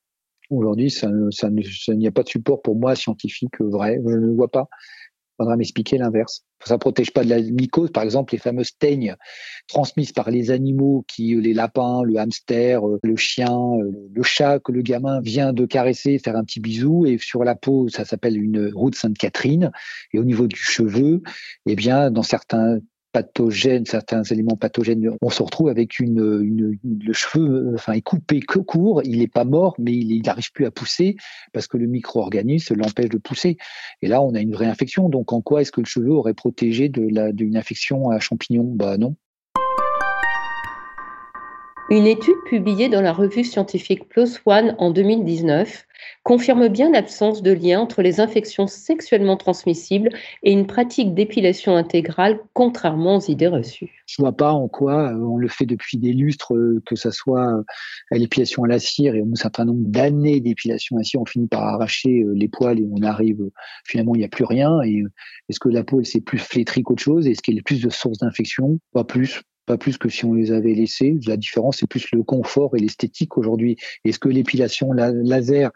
Aujourd'hui, 0.50 0.92
il 1.02 1.96
n'y 1.96 2.06
a 2.06 2.10
pas 2.10 2.22
de 2.22 2.28
support 2.28 2.60
pour 2.60 2.76
moi 2.76 2.94
scientifique 2.94 3.60
vrai. 3.60 3.98
Je 4.04 4.10
ne 4.10 4.16
le 4.16 4.34
vois 4.34 4.50
pas 4.50 4.68
faudra 5.42 5.56
m'expliquer 5.56 5.98
l'inverse. 5.98 6.44
Ça 6.64 6.78
protège 6.78 7.12
pas 7.12 7.24
de 7.24 7.30
la 7.30 7.40
mycose, 7.40 7.90
par 7.90 8.02
exemple, 8.02 8.34
les 8.34 8.38
fameuses 8.38 8.76
teignes 8.78 9.16
transmises 9.68 10.12
par 10.12 10.30
les 10.30 10.50
animaux, 10.50 11.04
qui 11.08 11.34
les 11.34 11.54
lapins, 11.54 12.02
le 12.02 12.18
hamster, 12.18 12.86
euh, 12.86 12.98
le 13.02 13.16
chien, 13.16 13.52
euh, 13.52 13.90
le 14.12 14.22
chat 14.22 14.58
que 14.58 14.72
le 14.72 14.82
gamin 14.82 15.20
vient 15.20 15.52
de 15.52 15.66
caresser, 15.66 16.18
faire 16.18 16.36
un 16.36 16.44
petit 16.44 16.60
bisou, 16.60 17.06
et 17.06 17.18
sur 17.18 17.44
la 17.44 17.54
peau, 17.54 17.88
ça 17.88 18.04
s'appelle 18.04 18.40
une 18.40 18.70
route 18.72 18.94
Sainte-Catherine. 18.94 19.70
Et 20.12 20.18
au 20.18 20.24
niveau 20.24 20.46
du 20.46 20.56
cheveu, 20.56 21.22
eh 21.66 21.74
bien, 21.74 22.10
dans 22.10 22.22
certains 22.22 22.78
pathogènes, 23.12 23.84
certains 23.84 24.22
éléments 24.22 24.56
pathogènes, 24.56 25.16
on 25.20 25.30
se 25.30 25.42
retrouve 25.42 25.68
avec 25.68 25.98
le 25.98 27.12
cheveu, 27.12 27.72
enfin, 27.74 27.92
est 27.92 28.00
coupé 28.00 28.40
que 28.40 28.58
court, 28.58 29.02
il 29.04 29.18
n'est 29.18 29.28
pas 29.28 29.44
mort, 29.44 29.74
mais 29.78 29.92
il 29.92 30.22
n'arrive 30.22 30.50
plus 30.52 30.64
à 30.64 30.70
pousser 30.70 31.16
parce 31.52 31.66
que 31.66 31.76
le 31.76 31.86
micro-organisme 31.86 32.74
l'empêche 32.74 33.10
de 33.10 33.18
pousser. 33.18 33.58
Et 34.00 34.08
là, 34.08 34.22
on 34.22 34.34
a 34.34 34.40
une 34.40 34.52
vraie 34.52 34.66
infection. 34.66 35.08
Donc, 35.08 35.32
en 35.32 35.42
quoi 35.42 35.60
est-ce 35.60 35.72
que 35.72 35.80
le 35.80 35.86
cheveu 35.86 36.10
aurait 36.10 36.34
protégé 36.34 36.88
d'une 36.88 37.56
infection 37.56 38.10
à 38.10 38.18
champignons? 38.18 38.72
Bah 38.74 38.96
non. 38.96 39.14
Une 41.90 42.06
étude 42.06 42.36
publiée 42.46 42.88
dans 42.88 43.02
la 43.02 43.12
revue 43.12 43.44
scientifique 43.44 44.08
PLOS 44.08 44.38
ONE 44.46 44.74
en 44.78 44.90
2019 44.90 45.86
confirme 46.22 46.68
bien 46.68 46.90
l'absence 46.90 47.42
de 47.42 47.52
lien 47.52 47.80
entre 47.80 48.02
les 48.02 48.20
infections 48.20 48.66
sexuellement 48.66 49.36
transmissibles 49.36 50.10
et 50.42 50.52
une 50.52 50.66
pratique 50.66 51.14
d'épilation 51.14 51.76
intégrale, 51.76 52.38
contrairement 52.54 53.16
aux 53.16 53.30
idées 53.30 53.48
reçues. 53.48 54.02
Je 54.06 54.20
vois 54.20 54.36
pas 54.36 54.52
en 54.52 54.68
quoi 54.68 55.12
euh, 55.12 55.18
on 55.18 55.38
le 55.38 55.48
fait 55.48 55.66
depuis 55.66 55.98
des 55.98 56.12
lustres, 56.12 56.54
euh, 56.54 56.82
que 56.86 56.96
ce 56.96 57.10
soit 57.10 57.46
euh, 57.46 57.62
à 58.10 58.18
l'épilation 58.18 58.64
à 58.64 58.68
la 58.68 58.78
cire 58.78 59.14
et 59.14 59.20
un 59.20 59.34
certain 59.34 59.64
nombre 59.64 59.84
d'années 59.86 60.40
d'épilation 60.40 60.96
à 60.96 61.00
la 61.00 61.04
cire, 61.04 61.20
on 61.20 61.26
finit 61.26 61.48
par 61.48 61.62
arracher 61.62 62.24
les 62.34 62.48
poils 62.48 62.78
et 62.78 62.88
on 62.90 63.02
arrive, 63.02 63.42
finalement, 63.84 64.14
il 64.14 64.18
n'y 64.18 64.24
a 64.24 64.28
plus 64.28 64.44
rien. 64.44 64.80
Et 64.82 65.02
est-ce 65.48 65.60
que 65.60 65.68
la 65.68 65.84
peau, 65.84 66.00
elle 66.00 66.06
s'est 66.06 66.20
plus 66.20 66.38
flétrie 66.38 66.82
qu'autre 66.82 67.02
chose? 67.02 67.26
Est-ce 67.26 67.40
y 67.50 67.58
a 67.58 67.62
plus 67.62 67.82
de 67.82 67.90
sources 67.90 68.18
d'infection? 68.18 68.78
Pas 68.92 69.04
plus 69.04 69.42
pas 69.66 69.78
plus 69.78 69.98
que 69.98 70.08
si 70.08 70.24
on 70.24 70.34
les 70.34 70.52
avait 70.52 70.74
laissés. 70.74 71.18
La 71.26 71.36
différence, 71.36 71.78
c'est 71.78 71.86
plus 71.86 72.10
le 72.12 72.22
confort 72.22 72.76
et 72.76 72.80
l'esthétique 72.80 73.38
aujourd'hui. 73.38 73.76
Est-ce 74.04 74.18
que 74.18 74.28
l'épilation 74.28 74.92
laser, 74.92 75.70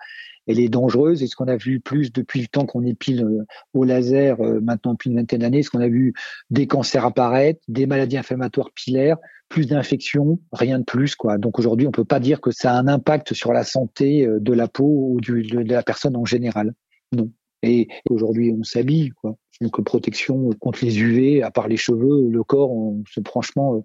elle 0.47 0.61
est 0.61 0.69
dangereuse? 0.69 1.23
Est-ce 1.23 1.37
qu'on 1.37 1.49
a 1.49 1.57
vu 1.57 1.81
plus 1.81 2.13
depuis 2.13 2.41
le 2.41 2.47
temps 2.47 2.67
qu'on 2.67 2.85
épile 2.85 3.25
euh, 3.25 3.45
au 3.75 3.85
laser, 3.85 4.41
euh, 4.41 4.61
maintenant 4.61 4.93
depuis 4.93 5.11
une 5.11 5.17
vingtaine 5.17 5.41
d'années? 5.41 5.61
Est-ce 5.61 5.71
qu'on 5.71 5.81
a 5.81 5.89
vu 5.89 6.15
des 6.51 6.67
cancers 6.67 7.05
apparaître, 7.05 7.61
des 7.69 7.87
maladies 7.87 8.19
inflammatoires 8.19 8.71
pilaires, 8.73 9.19
plus 9.49 9.67
d'infections? 9.67 10.41
Rien 10.53 10.79
de 10.79 10.85
plus, 10.85 11.15
quoi. 11.15 11.39
Donc 11.39 11.59
aujourd'hui, 11.59 11.87
on 11.87 11.93
peut 11.93 12.05
pas 12.05 12.21
dire 12.21 12.41
que 12.41 12.51
ça 12.51 12.73
a 12.73 12.79
un 12.79 12.89
impact 12.89 13.35
sur 13.35 13.53
la 13.53 13.65
santé 13.65 14.27
euh, 14.27 14.39
de 14.41 14.53
la 14.53 14.69
peau 14.69 15.13
ou 15.13 15.21
de 15.21 15.73
la 15.73 15.83
personne 15.83 16.17
en 16.17 16.25
général. 16.25 16.75
Non. 17.13 17.31
Et 17.63 17.89
aujourd'hui, 18.11 18.55
on 18.57 18.63
s'habille, 18.63 19.11
quoi. 19.11 19.37
Donc 19.61 19.83
protection 19.83 20.51
contre 20.61 20.85
les 20.85 21.01
UV, 21.01 21.43
à 21.43 21.51
part 21.51 21.69
les 21.69 21.79
cheveux, 21.79 22.29
le 22.29 22.45
corps, 22.45 22.73
c'est 23.13 23.27
franchement, 23.27 23.77
euh, 23.77 23.81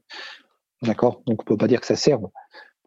d'accord. 0.81 1.21
Donc 1.25 1.41
on 1.41 1.45
peut 1.45 1.57
pas 1.57 1.67
dire 1.67 1.79
que 1.79 1.87
ça 1.87 1.95
serve. 1.95 2.27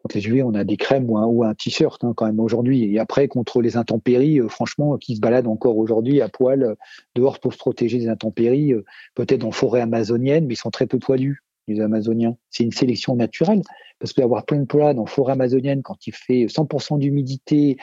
Contre 0.03 0.17
les 0.17 0.27
UV, 0.27 0.43
on 0.43 0.53
a 0.53 0.63
des 0.63 0.77
crèmes 0.77 1.09
ou 1.09 1.43
un, 1.43 1.55
t-shirt 1.55 2.03
hein, 2.03 2.13
quand 2.15 2.27
même 2.27 2.39
aujourd'hui. 2.39 2.83
Et 2.93 2.99
après, 2.99 3.27
contre 3.27 3.61
les 3.61 3.75
intempéries, 3.75 4.39
euh, 4.39 4.49
franchement, 4.49 4.97
qui 4.97 5.15
se 5.15 5.19
baladent 5.19 5.47
encore 5.47 5.77
aujourd'hui 5.77 6.21
à 6.21 6.29
poil 6.29 6.61
euh, 6.61 6.75
dehors 7.15 7.39
pour 7.39 7.53
se 7.53 7.57
protéger 7.57 7.97
des 7.97 8.07
intempéries, 8.07 8.73
peut-être 9.15 9.45
en 9.45 9.51
forêt 9.51 9.81
amazonienne, 9.81 10.45
mais 10.45 10.53
ils 10.53 10.57
sont 10.57 10.71
très 10.71 10.85
peu 10.85 10.99
poilus 10.99 11.41
les 11.67 11.81
Amazoniens. 11.81 12.37
C'est 12.49 12.63
une 12.63 12.71
sélection 12.71 13.15
naturelle. 13.15 13.61
Parce 13.99 14.13
qu'avoir 14.13 14.45
plein 14.45 14.59
de 14.59 14.65
poils 14.65 14.99
en 14.99 15.05
forêt 15.05 15.33
amazonienne 15.33 15.81
quand 15.81 16.05
il 16.05 16.13
fait 16.13 16.45
100% 16.45 16.99
d'humidité, 16.99 17.77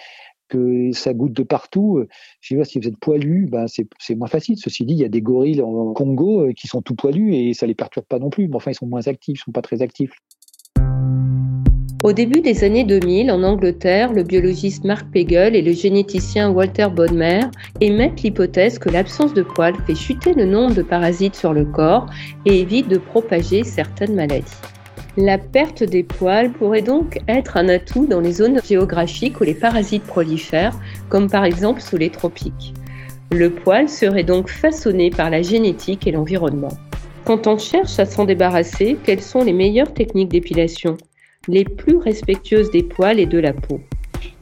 que 0.53 0.93
ça 0.93 1.15
goûte 1.15 1.33
de 1.33 1.43
partout. 1.43 1.99
Euh, 1.99 2.09
si 2.41 2.55
vous 2.55 2.89
êtes 2.89 2.99
poilu, 2.99 3.49
ben 3.51 3.67
c'est 3.67 4.15
moins 4.15 4.29
facile. 4.29 4.57
Ceci 4.59 4.85
dit, 4.85 4.95
il 4.95 5.01
y 5.01 5.05
a 5.05 5.09
des 5.09 5.23
gorilles 5.23 5.63
en 5.63 5.93
Congo 5.95 6.43
euh, 6.43 6.53
qui 6.53 6.67
sont 6.69 6.83
tout 6.83 6.95
poilus 6.95 7.35
et 7.35 7.55
ça 7.55 7.67
les 7.67 7.75
perturbe 7.75 8.05
pas 8.07 8.19
non 8.19 8.29
plus. 8.29 8.49
Enfin, 8.53 8.71
ils 8.71 8.75
sont 8.75 8.87
moins 8.87 9.07
actifs, 9.07 9.39
ils 9.41 9.45
sont 9.45 9.53
pas 9.53 9.63
très 9.63 9.81
actifs. 9.81 10.13
Au 12.03 12.13
début 12.13 12.41
des 12.41 12.65
années 12.65 12.85
2000, 12.85 13.31
en 13.31 13.45
Angleterre, 13.45 14.13
le 14.13 14.25
biologiste 14.25 14.85
Mark 14.85 15.07
Pegel 15.13 15.55
et 15.55 15.63
le 15.63 15.73
généticien 15.73 16.51
Walter 16.51 16.89
Bodmer 16.95 17.43
émettent 17.81 18.23
l'hypothèse 18.23 18.79
que 18.81 18.89
l'absence 18.89 19.33
de 19.35 19.43
poils 19.43 19.77
fait 19.87 19.95
chuter 19.95 20.35
le 20.35 20.45
nombre 20.45 20.75
de 20.75 20.83
parasites 20.83 21.37
sur 21.37 21.53
le 21.53 21.65
corps 21.65 22.07
et 22.45 22.59
évite 22.59 22.89
de 22.89 22.99
propager 22.99 23.63
certaines 23.63 24.17
maladies. 24.17 24.72
La 25.19 25.37
perte 25.37 25.83
des 25.83 26.03
poils 26.03 26.51
pourrait 26.53 26.81
donc 26.81 27.21
être 27.29 27.59
un 27.59 27.69
atout 27.69 28.07
dans 28.07 28.21
les 28.21 28.33
zones 28.33 28.63
géographiques 28.65 29.43
où 29.43 29.45
les 29.45 29.53
parasites 29.53 30.05
prolifèrent, 30.05 30.75
comme 31.11 31.29
par 31.29 31.45
exemple 31.45 31.83
sous 31.83 31.99
les 31.99 32.09
tropiques. 32.09 32.73
Le 33.31 33.51
poil 33.51 33.91
serait 33.91 34.25
donc 34.25 34.49
façonné 34.49 35.11
par 35.11 35.29
la 35.29 35.43
génétique 35.43 36.07
et 36.07 36.13
l'environnement. 36.13 36.73
Quand 37.27 37.47
on 37.47 37.59
cherche 37.59 37.99
à 37.99 38.07
s'en 38.07 38.25
débarrasser, 38.25 38.97
quelles 39.05 39.21
sont 39.21 39.45
les 39.45 39.53
meilleures 39.53 39.93
techniques 39.93 40.31
d'épilation? 40.31 40.97
Les 41.47 41.65
plus 41.65 41.99
respectueuses 41.99 42.71
des 42.71 42.83
poils 42.83 43.21
et 43.21 43.27
de 43.27 43.39
la 43.39 43.53
peau 43.53 43.81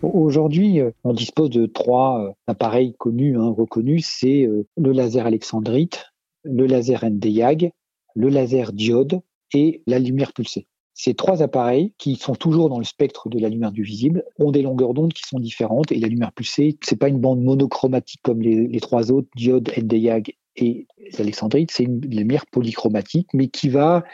Aujourd'hui, 0.03 0.81
euh, 0.81 0.93
on 1.03 1.13
dispose 1.13 1.51
de 1.51 1.67
trois 1.67 2.21
euh, 2.21 2.33
appareils 2.47 2.95
connus, 2.97 3.37
hein, 3.37 3.53
reconnus, 3.57 4.07
c'est 4.07 4.47
euh, 4.47 4.67
le 4.77 4.93
laser 4.93 5.27
alexandrite, 5.27 6.13
le 6.45 6.67
laser 6.67 7.05
NDIAG, 7.05 7.73
le 8.15 8.29
laser 8.29 8.73
diode 8.73 9.21
et 9.53 9.83
la 9.87 9.99
lumière 9.99 10.33
pulsée. 10.33 10.67
Ces 10.95 11.15
trois 11.15 11.43
appareils, 11.43 11.95
qui 11.97 12.17
sont 12.17 12.35
toujours 12.35 12.69
dans 12.69 12.79
le 12.79 12.85
spectre 12.85 13.29
de 13.31 13.39
la 13.39 13.49
lumière 13.49 13.73
du 13.73 13.83
visible, 13.83 14.25
ont 14.39 14.51
des 14.51 14.61
longueurs 14.61 14.93
d'onde 14.93 15.15
qui 15.15 15.23
sont 15.27 15.41
différentes. 15.41 15.93
Et 15.93 15.99
la 15.99 16.09
lumière 16.09 16.33
pulsée, 16.33 16.77
c'est 16.83 16.97
pas 16.97 17.09
une 17.09 17.21
bande 17.21 17.43
monochromatique 17.43 18.21
comme 18.23 18.43
les, 18.43 18.81
trois 18.81 19.11
autres, 19.11 19.29
diode, 19.35 19.73
NDIAG 19.77 20.37
Et 20.57 20.87
l'alexandrite, 21.19 21.71
c'est 21.71 21.85
une 21.85 22.01
lumière 22.03 22.45
polychromatique, 22.47 23.29
mais 23.33 23.49
qui 23.49 23.71
va 23.71 24.05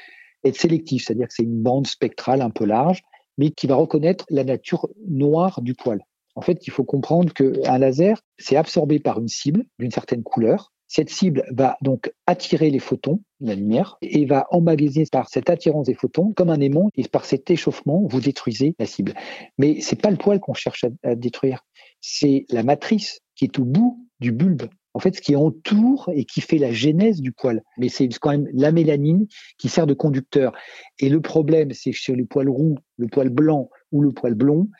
être 0.44 0.56
sélective, 0.56 1.02
c'est-à-dire 1.02 1.26
que 1.26 1.34
c'est 1.34 1.42
une 1.42 1.60
bande 1.60 1.88
spectrale 1.88 2.40
un 2.40 2.50
peu 2.50 2.64
large, 2.64 3.02
mais 3.36 3.50
qui 3.50 3.66
va 3.66 3.74
reconnaître 3.74 4.24
la 4.30 4.44
nature 4.44 4.88
noire 5.08 5.62
du 5.62 5.74
poil. 5.74 6.04
En 6.36 6.42
fait, 6.42 6.66
il 6.66 6.70
faut 6.70 6.84
comprendre 6.84 7.32
qu'un 7.32 7.78
laser, 7.78 8.20
c'est 8.38 8.56
absorbé 8.56 9.00
par 9.00 9.18
une 9.18 9.28
cible 9.28 9.64
d'une 9.78 9.90
certaine 9.90 10.22
couleur. 10.22 10.72
Cette 10.88 11.10
cible 11.10 11.44
va 11.50 11.76
donc 11.82 12.12
attirer 12.26 12.70
les 12.70 12.78
photons, 12.78 13.20
la 13.40 13.54
lumière, 13.54 13.98
et 14.02 14.24
va 14.24 14.46
emmagasiner 14.50 15.06
par 15.10 15.28
cette 15.28 15.50
attirance 15.50 15.86
des 15.86 15.94
photons 15.94 16.32
comme 16.32 16.50
un 16.50 16.60
aimant, 16.60 16.90
et 16.94 17.06
par 17.08 17.24
cet 17.24 17.50
échauffement, 17.50 18.06
vous 18.08 18.20
détruisez 18.20 18.74
la 18.78 18.86
cible. 18.86 19.14
Mais 19.58 19.80
c'est 19.80 20.00
pas 20.00 20.10
le 20.10 20.16
poil 20.16 20.38
qu'on 20.38 20.54
cherche 20.54 20.84
à, 21.02 21.14
détruire, 21.16 21.64
c'est 22.00 22.46
la 22.50 22.62
matrice 22.62 23.20
qui 23.34 23.46
est 23.46 23.58
au 23.58 23.64
bout 23.64 24.06
du 24.20 24.32
bulbe 24.32 24.68
en 24.94 24.98
fait, 24.98 25.14
ce 25.14 25.20
qui 25.20 25.36
entoure 25.36 26.10
et 26.14 26.24
qui 26.24 26.40
fait 26.40 26.56
la 26.56 26.72
genèse 26.72 27.20
du 27.20 27.30
poil. 27.30 27.62
Mais 27.76 27.90
c'est 27.90 28.08
quand 28.18 28.30
même 28.30 28.48
la 28.54 28.72
mélanine 28.72 29.26
qui 29.58 29.68
sert 29.68 29.86
de 29.86 29.92
conducteur. 29.92 30.52
Et 30.98 31.10
le 31.10 31.20
problème, 31.20 31.70
c'est 31.72 31.90
que 31.90 31.98
sur 31.98 32.16
le 32.16 32.24
poil 32.24 32.48
roux, 32.48 32.76
le 32.96 33.06
poil 33.06 33.28
blanc 33.28 33.68
ou 33.92 34.00
le 34.00 34.12
poil 34.12 34.32
blond, 34.32 34.70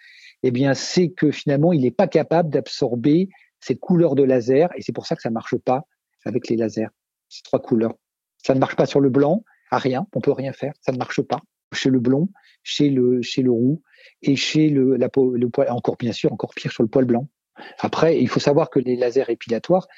eh 0.42 0.51
bien, 0.51 0.73
c'est 0.73 1.11
que 1.11 1.31
finalement, 1.31 1.75
il 1.75 1.83
n'est 1.83 1.90
pas 1.90 2.07
capable 2.07 2.49
d'absorber 2.49 3.29
cette 3.61 3.79
couleur 3.79 4.14
de 4.14 4.23
laser. 4.23 4.71
Et 4.79 4.81
c'est 4.81 4.92
pour 4.92 5.05
ça 5.05 5.16
que 5.16 5.23
ça 5.23 5.29
marche 5.29 5.57
pas 5.57 5.83
avec 6.24 6.48
les 6.48 6.57
lasers. 6.57 6.88
Ces 7.29 7.42
trois 7.42 7.61
couleurs. 7.61 7.94
Ça 8.38 8.55
ne 8.55 8.61
marche 8.61 8.76
pas 8.76 8.87
sur 8.87 9.00
le 9.00 9.11
blanc, 9.11 9.44
à 9.70 9.79
rien. 9.79 10.07
On 10.14 10.20
peut 10.20 10.33
rien 10.33 10.52
faire. 10.52 10.72
Ça 10.81 10.92
ne 10.92 10.98
marche 10.98 11.22
pas. 11.22 11.40
Chez 11.72 11.90
le 11.90 11.98
blond, 11.98 12.29
chez 12.62 12.90
le, 12.90 13.22
chez 13.22 13.42
le 13.42 13.50
roux 13.50 13.83
et 14.22 14.37
chez 14.37 14.68
le, 14.68 14.96
la 14.96 15.09
peau, 15.09 15.33
le 15.33 15.48
poil, 15.48 15.68
encore 15.70 15.96
bien 15.96 16.12
sûr, 16.12 16.33
encore 16.33 16.55
pire 16.55 16.70
sur 16.70 16.85
le 16.85 16.88
poil 16.88 17.05
blanc. 17.05 17.29
Après, 17.81 18.20
il 18.20 18.29
faut 18.29 18.40
savoir 18.40 18.70
que 18.70 18.79
les 18.79 18.96
lasers 18.96 19.24
épilatoires, 19.29 19.88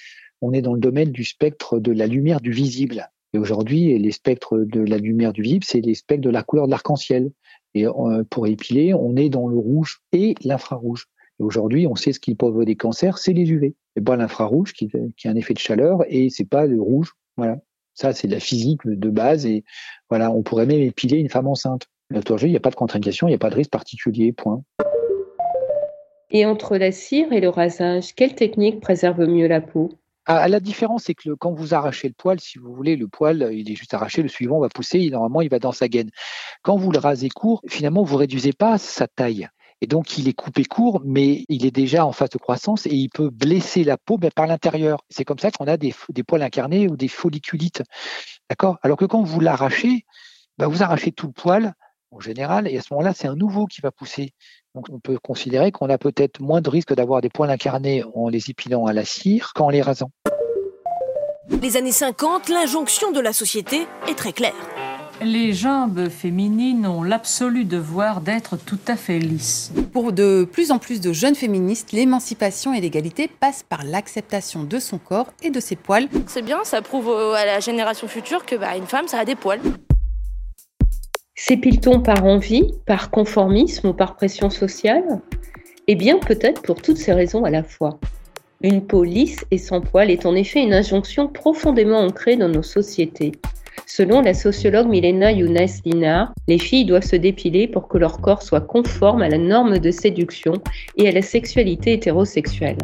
on 0.40 0.52
est 0.52 0.62
dans 0.62 0.74
le 0.74 0.80
domaine 0.80 1.10
du 1.10 1.24
spectre 1.24 1.78
de 1.78 1.92
la 1.92 2.06
lumière 2.06 2.40
du 2.40 2.52
visible. 2.52 3.10
Et 3.34 3.38
aujourd'hui, 3.38 3.98
les 3.98 4.12
spectres 4.12 4.58
de 4.58 4.80
la 4.80 4.96
lumière 4.96 5.32
du 5.32 5.42
visible, 5.42 5.64
c'est 5.64 5.80
les 5.80 5.94
spectres 5.94 6.22
de 6.22 6.30
la 6.30 6.42
couleur 6.42 6.66
de 6.66 6.70
l'arc-en-ciel. 6.70 7.30
Et 7.74 7.86
euh, 7.86 8.24
pour 8.30 8.46
épiler, 8.46 8.94
on 8.94 9.16
est 9.16 9.28
dans 9.28 9.48
le 9.48 9.58
rouge 9.58 10.00
et 10.12 10.34
l'infrarouge. 10.42 11.06
Et 11.38 11.42
aujourd'hui, 11.42 11.86
on 11.86 11.94
sait 11.94 12.12
ce 12.12 12.20
qui 12.20 12.34
provoque 12.34 12.64
des 12.64 12.76
cancers, 12.76 13.18
c'est 13.18 13.32
les 13.32 13.50
UV. 13.50 13.74
Et 13.98 14.00
pas 14.00 14.14
l'infrarouge 14.14 14.74
qui, 14.74 14.88
qui 15.16 15.26
a 15.26 15.30
un 15.32 15.34
effet 15.34 15.54
de 15.54 15.58
chaleur 15.58 16.04
et 16.06 16.30
c'est 16.30 16.48
pas 16.48 16.66
le 16.66 16.80
rouge. 16.80 17.14
Voilà. 17.36 17.58
Ça, 17.94 18.12
c'est 18.12 18.28
de 18.28 18.32
la 18.32 18.38
physique 18.38 18.82
de 18.84 19.10
base. 19.10 19.44
Et 19.44 19.64
voilà, 20.08 20.30
on 20.30 20.42
pourrait 20.42 20.66
même 20.66 20.80
épiler 20.80 21.18
une 21.18 21.28
femme 21.28 21.48
enceinte. 21.48 21.88
Aujourd'hui, 22.14 22.48
il 22.48 22.52
n'y 22.52 22.56
a 22.56 22.60
pas 22.60 22.70
de 22.70 22.76
contre-indication, 22.76 23.26
il 23.26 23.32
n'y 23.32 23.34
a 23.34 23.38
pas 23.38 23.50
de 23.50 23.56
risque 23.56 23.72
particulier. 23.72 24.30
Point. 24.30 24.62
Et 26.30 26.46
entre 26.46 26.76
la 26.76 26.92
cire 26.92 27.32
et 27.32 27.40
le 27.40 27.48
rasage, 27.48 28.14
quelle 28.14 28.36
technique 28.36 28.80
préserve 28.80 29.26
mieux 29.26 29.48
la 29.48 29.60
peau? 29.60 29.90
Ah, 30.26 30.46
la 30.46 30.60
différence, 30.60 31.04
c'est 31.04 31.14
que 31.14 31.30
quand 31.30 31.52
vous 31.52 31.74
arrachez 31.74 32.06
le 32.06 32.14
poil, 32.14 32.38
si 32.38 32.58
vous 32.58 32.72
voulez, 32.72 32.94
le 32.94 33.08
poil, 33.08 33.48
il 33.50 33.68
est 33.68 33.74
juste 33.74 33.94
arraché, 33.94 34.22
le 34.22 34.28
suivant 34.28 34.60
va 34.60 34.68
pousser, 34.68 35.00
et 35.00 35.10
normalement, 35.10 35.40
il 35.40 35.48
va 35.48 35.58
dans 35.58 35.72
sa 35.72 35.88
gaine. 35.88 36.10
Quand 36.62 36.76
vous 36.76 36.92
le 36.92 36.98
rasez 36.98 37.30
court, 37.30 37.62
finalement, 37.66 38.04
vous 38.04 38.16
réduisez 38.16 38.52
pas 38.52 38.78
sa 38.78 39.08
taille. 39.08 39.48
Et 39.80 39.86
donc, 39.86 40.18
il 40.18 40.28
est 40.28 40.32
coupé 40.32 40.64
court, 40.64 41.02
mais 41.04 41.44
il 41.48 41.64
est 41.64 41.70
déjà 41.70 42.04
en 42.04 42.12
phase 42.12 42.30
de 42.30 42.38
croissance 42.38 42.86
et 42.86 42.94
il 42.94 43.08
peut 43.08 43.30
blesser 43.30 43.84
la 43.84 43.96
peau 43.96 44.18
par 44.34 44.46
l'intérieur. 44.46 45.04
C'est 45.08 45.24
comme 45.24 45.38
ça 45.38 45.50
qu'on 45.50 45.66
a 45.66 45.76
des, 45.76 45.94
poils 46.26 46.42
incarnés 46.42 46.88
ou 46.88 46.96
des 46.96 47.08
folliculites. 47.08 47.82
D'accord? 48.50 48.78
Alors 48.82 48.96
que 48.96 49.04
quand 49.04 49.22
vous 49.22 49.40
l'arrachez, 49.40 50.04
bah, 50.58 50.66
vous 50.66 50.82
arrachez 50.82 51.12
tout 51.12 51.28
le 51.28 51.32
poil 51.32 51.74
en 52.10 52.20
général, 52.20 52.66
et 52.68 52.78
à 52.78 52.80
ce 52.80 52.92
moment-là, 52.94 53.12
c'est 53.14 53.28
un 53.28 53.36
nouveau 53.36 53.66
qui 53.66 53.82
va 53.82 53.90
pousser. 53.90 54.32
Donc 54.74 54.86
on 54.90 54.98
peut 54.98 55.18
considérer 55.18 55.72
qu'on 55.72 55.90
a 55.90 55.98
peut-être 55.98 56.40
moins 56.40 56.60
de 56.60 56.70
risque 56.70 56.94
d'avoir 56.94 57.20
des 57.20 57.28
poils 57.28 57.50
incarnés 57.50 58.02
en 58.14 58.28
les 58.28 58.50
épilant 58.50 58.86
à 58.86 58.92
la 58.92 59.04
cire 59.04 59.52
qu'en 59.54 59.68
les 59.68 59.82
rasant. 59.82 60.10
Les 61.62 61.76
années 61.76 61.92
50, 61.92 62.48
l'injonction 62.48 63.10
de 63.12 63.20
la 63.20 63.32
société 63.32 63.86
est 64.08 64.14
très 64.14 64.32
claire. 64.32 64.54
Les 65.20 65.52
jambes 65.52 66.08
féminines 66.08 66.86
ont 66.86 67.02
l'absolu 67.02 67.64
devoir 67.64 68.20
d'être 68.20 68.56
tout 68.56 68.78
à 68.86 68.94
fait 68.94 69.18
lisses. 69.18 69.72
Pour 69.92 70.12
de 70.12 70.44
plus 70.44 70.70
en 70.70 70.78
plus 70.78 71.00
de 71.00 71.12
jeunes 71.12 71.34
féministes, 71.34 71.90
l'émancipation 71.90 72.72
et 72.72 72.80
l'égalité 72.80 73.26
passent 73.26 73.64
par 73.64 73.82
l'acceptation 73.84 74.62
de 74.62 74.78
son 74.78 74.98
corps 74.98 75.26
et 75.42 75.50
de 75.50 75.58
ses 75.58 75.74
poils. 75.74 76.08
C'est 76.28 76.42
bien, 76.42 76.62
ça 76.62 76.82
prouve 76.82 77.10
à 77.10 77.44
la 77.44 77.58
génération 77.58 78.06
future 78.06 78.46
que 78.46 78.54
bah, 78.54 78.76
une 78.76 78.86
femme, 78.86 79.08
ça 79.08 79.18
a 79.18 79.24
des 79.24 79.34
poils. 79.34 79.60
S'épile-t-on 81.34 82.00
par 82.00 82.24
envie, 82.24 82.72
par 82.86 83.10
conformisme 83.10 83.88
ou 83.88 83.94
par 83.94 84.14
pression 84.14 84.50
sociale 84.50 85.20
Eh 85.88 85.96
bien, 85.96 86.18
peut-être 86.18 86.62
pour 86.62 86.80
toutes 86.80 86.98
ces 86.98 87.12
raisons 87.12 87.44
à 87.44 87.50
la 87.50 87.64
fois. 87.64 87.98
Une 88.60 88.86
peau 88.86 89.02
lisse 89.02 89.44
et 89.50 89.58
sans 89.58 89.80
poils 89.80 90.10
est 90.10 90.26
en 90.26 90.36
effet 90.36 90.62
une 90.62 90.74
injonction 90.74 91.26
profondément 91.26 91.98
ancrée 91.98 92.36
dans 92.36 92.48
nos 92.48 92.62
sociétés. 92.62 93.32
Selon 93.86 94.20
la 94.20 94.34
sociologue 94.34 94.88
Milena 94.88 95.32
Younes 95.32 95.68
Linard, 95.84 96.32
les 96.46 96.58
filles 96.58 96.84
doivent 96.84 97.02
se 97.02 97.16
dépiler 97.16 97.66
pour 97.66 97.88
que 97.88 97.98
leur 97.98 98.20
corps 98.20 98.42
soit 98.42 98.60
conforme 98.60 99.22
à 99.22 99.28
la 99.28 99.38
norme 99.38 99.78
de 99.78 99.90
séduction 99.90 100.54
et 100.96 101.08
à 101.08 101.12
la 101.12 101.22
sexualité 101.22 101.92
hétérosexuelle. 101.92 102.78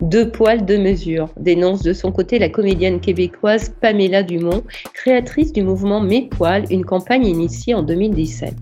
Deux 0.00 0.30
poils, 0.30 0.64
deux 0.64 0.78
mesures, 0.78 1.28
dénonce 1.38 1.82
de 1.82 1.92
son 1.92 2.10
côté 2.10 2.38
la 2.40 2.48
comédienne 2.48 3.00
québécoise 3.00 3.72
Pamela 3.80 4.24
Dumont, 4.24 4.64
créatrice 4.94 5.52
du 5.52 5.62
mouvement 5.62 6.00
Mes 6.00 6.28
poils, 6.28 6.64
une 6.70 6.84
campagne 6.84 7.26
initiée 7.26 7.74
en 7.74 7.82
2017. 7.82 8.52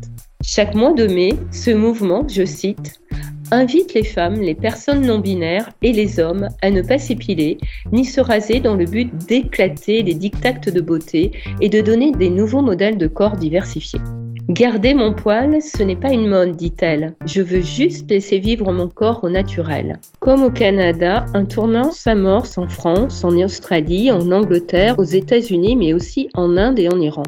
Chaque 0.42 0.74
mois 0.74 0.92
de 0.92 1.06
mai, 1.06 1.30
ce 1.50 1.70
mouvement, 1.70 2.26
je 2.28 2.44
cite, 2.44 3.00
invite 3.50 3.94
les 3.94 4.04
femmes, 4.04 4.40
les 4.40 4.54
personnes 4.54 5.06
non 5.06 5.18
binaires 5.18 5.70
et 5.82 5.92
les 5.92 6.20
hommes 6.20 6.48
à 6.62 6.70
ne 6.70 6.82
pas 6.82 6.98
s'épiler 6.98 7.58
ni 7.92 8.04
se 8.04 8.20
raser 8.20 8.60
dans 8.60 8.74
le 8.74 8.84
but 8.84 9.10
d'éclater 9.26 10.02
les 10.02 10.14
dictats 10.14 10.52
de 10.52 10.80
beauté 10.80 11.32
et 11.60 11.68
de 11.68 11.80
donner 11.80 12.12
des 12.12 12.30
nouveaux 12.30 12.62
modèles 12.62 12.98
de 12.98 13.06
corps 13.06 13.36
diversifiés. 13.36 14.00
Garder 14.48 14.94
mon 14.94 15.12
poil, 15.12 15.62
ce 15.62 15.82
n'est 15.84 15.94
pas 15.94 16.12
une 16.12 16.26
mode, 16.26 16.56
dit-elle. 16.56 17.14
Je 17.24 17.40
veux 17.40 17.60
juste 17.60 18.10
laisser 18.10 18.40
vivre 18.40 18.72
mon 18.72 18.88
corps 18.88 19.22
au 19.22 19.30
naturel. 19.30 20.00
Comme 20.18 20.42
au 20.42 20.50
Canada, 20.50 21.24
un 21.34 21.44
tournant 21.44 21.92
s'amorce 21.92 22.58
en 22.58 22.66
France, 22.66 23.22
en 23.22 23.36
Australie, 23.38 24.10
en 24.10 24.32
Angleterre, 24.32 24.98
aux 24.98 25.04
États-Unis, 25.04 25.76
mais 25.76 25.92
aussi 25.92 26.28
en 26.34 26.56
Inde 26.56 26.80
et 26.80 26.88
en 26.88 27.00
Iran. 27.00 27.22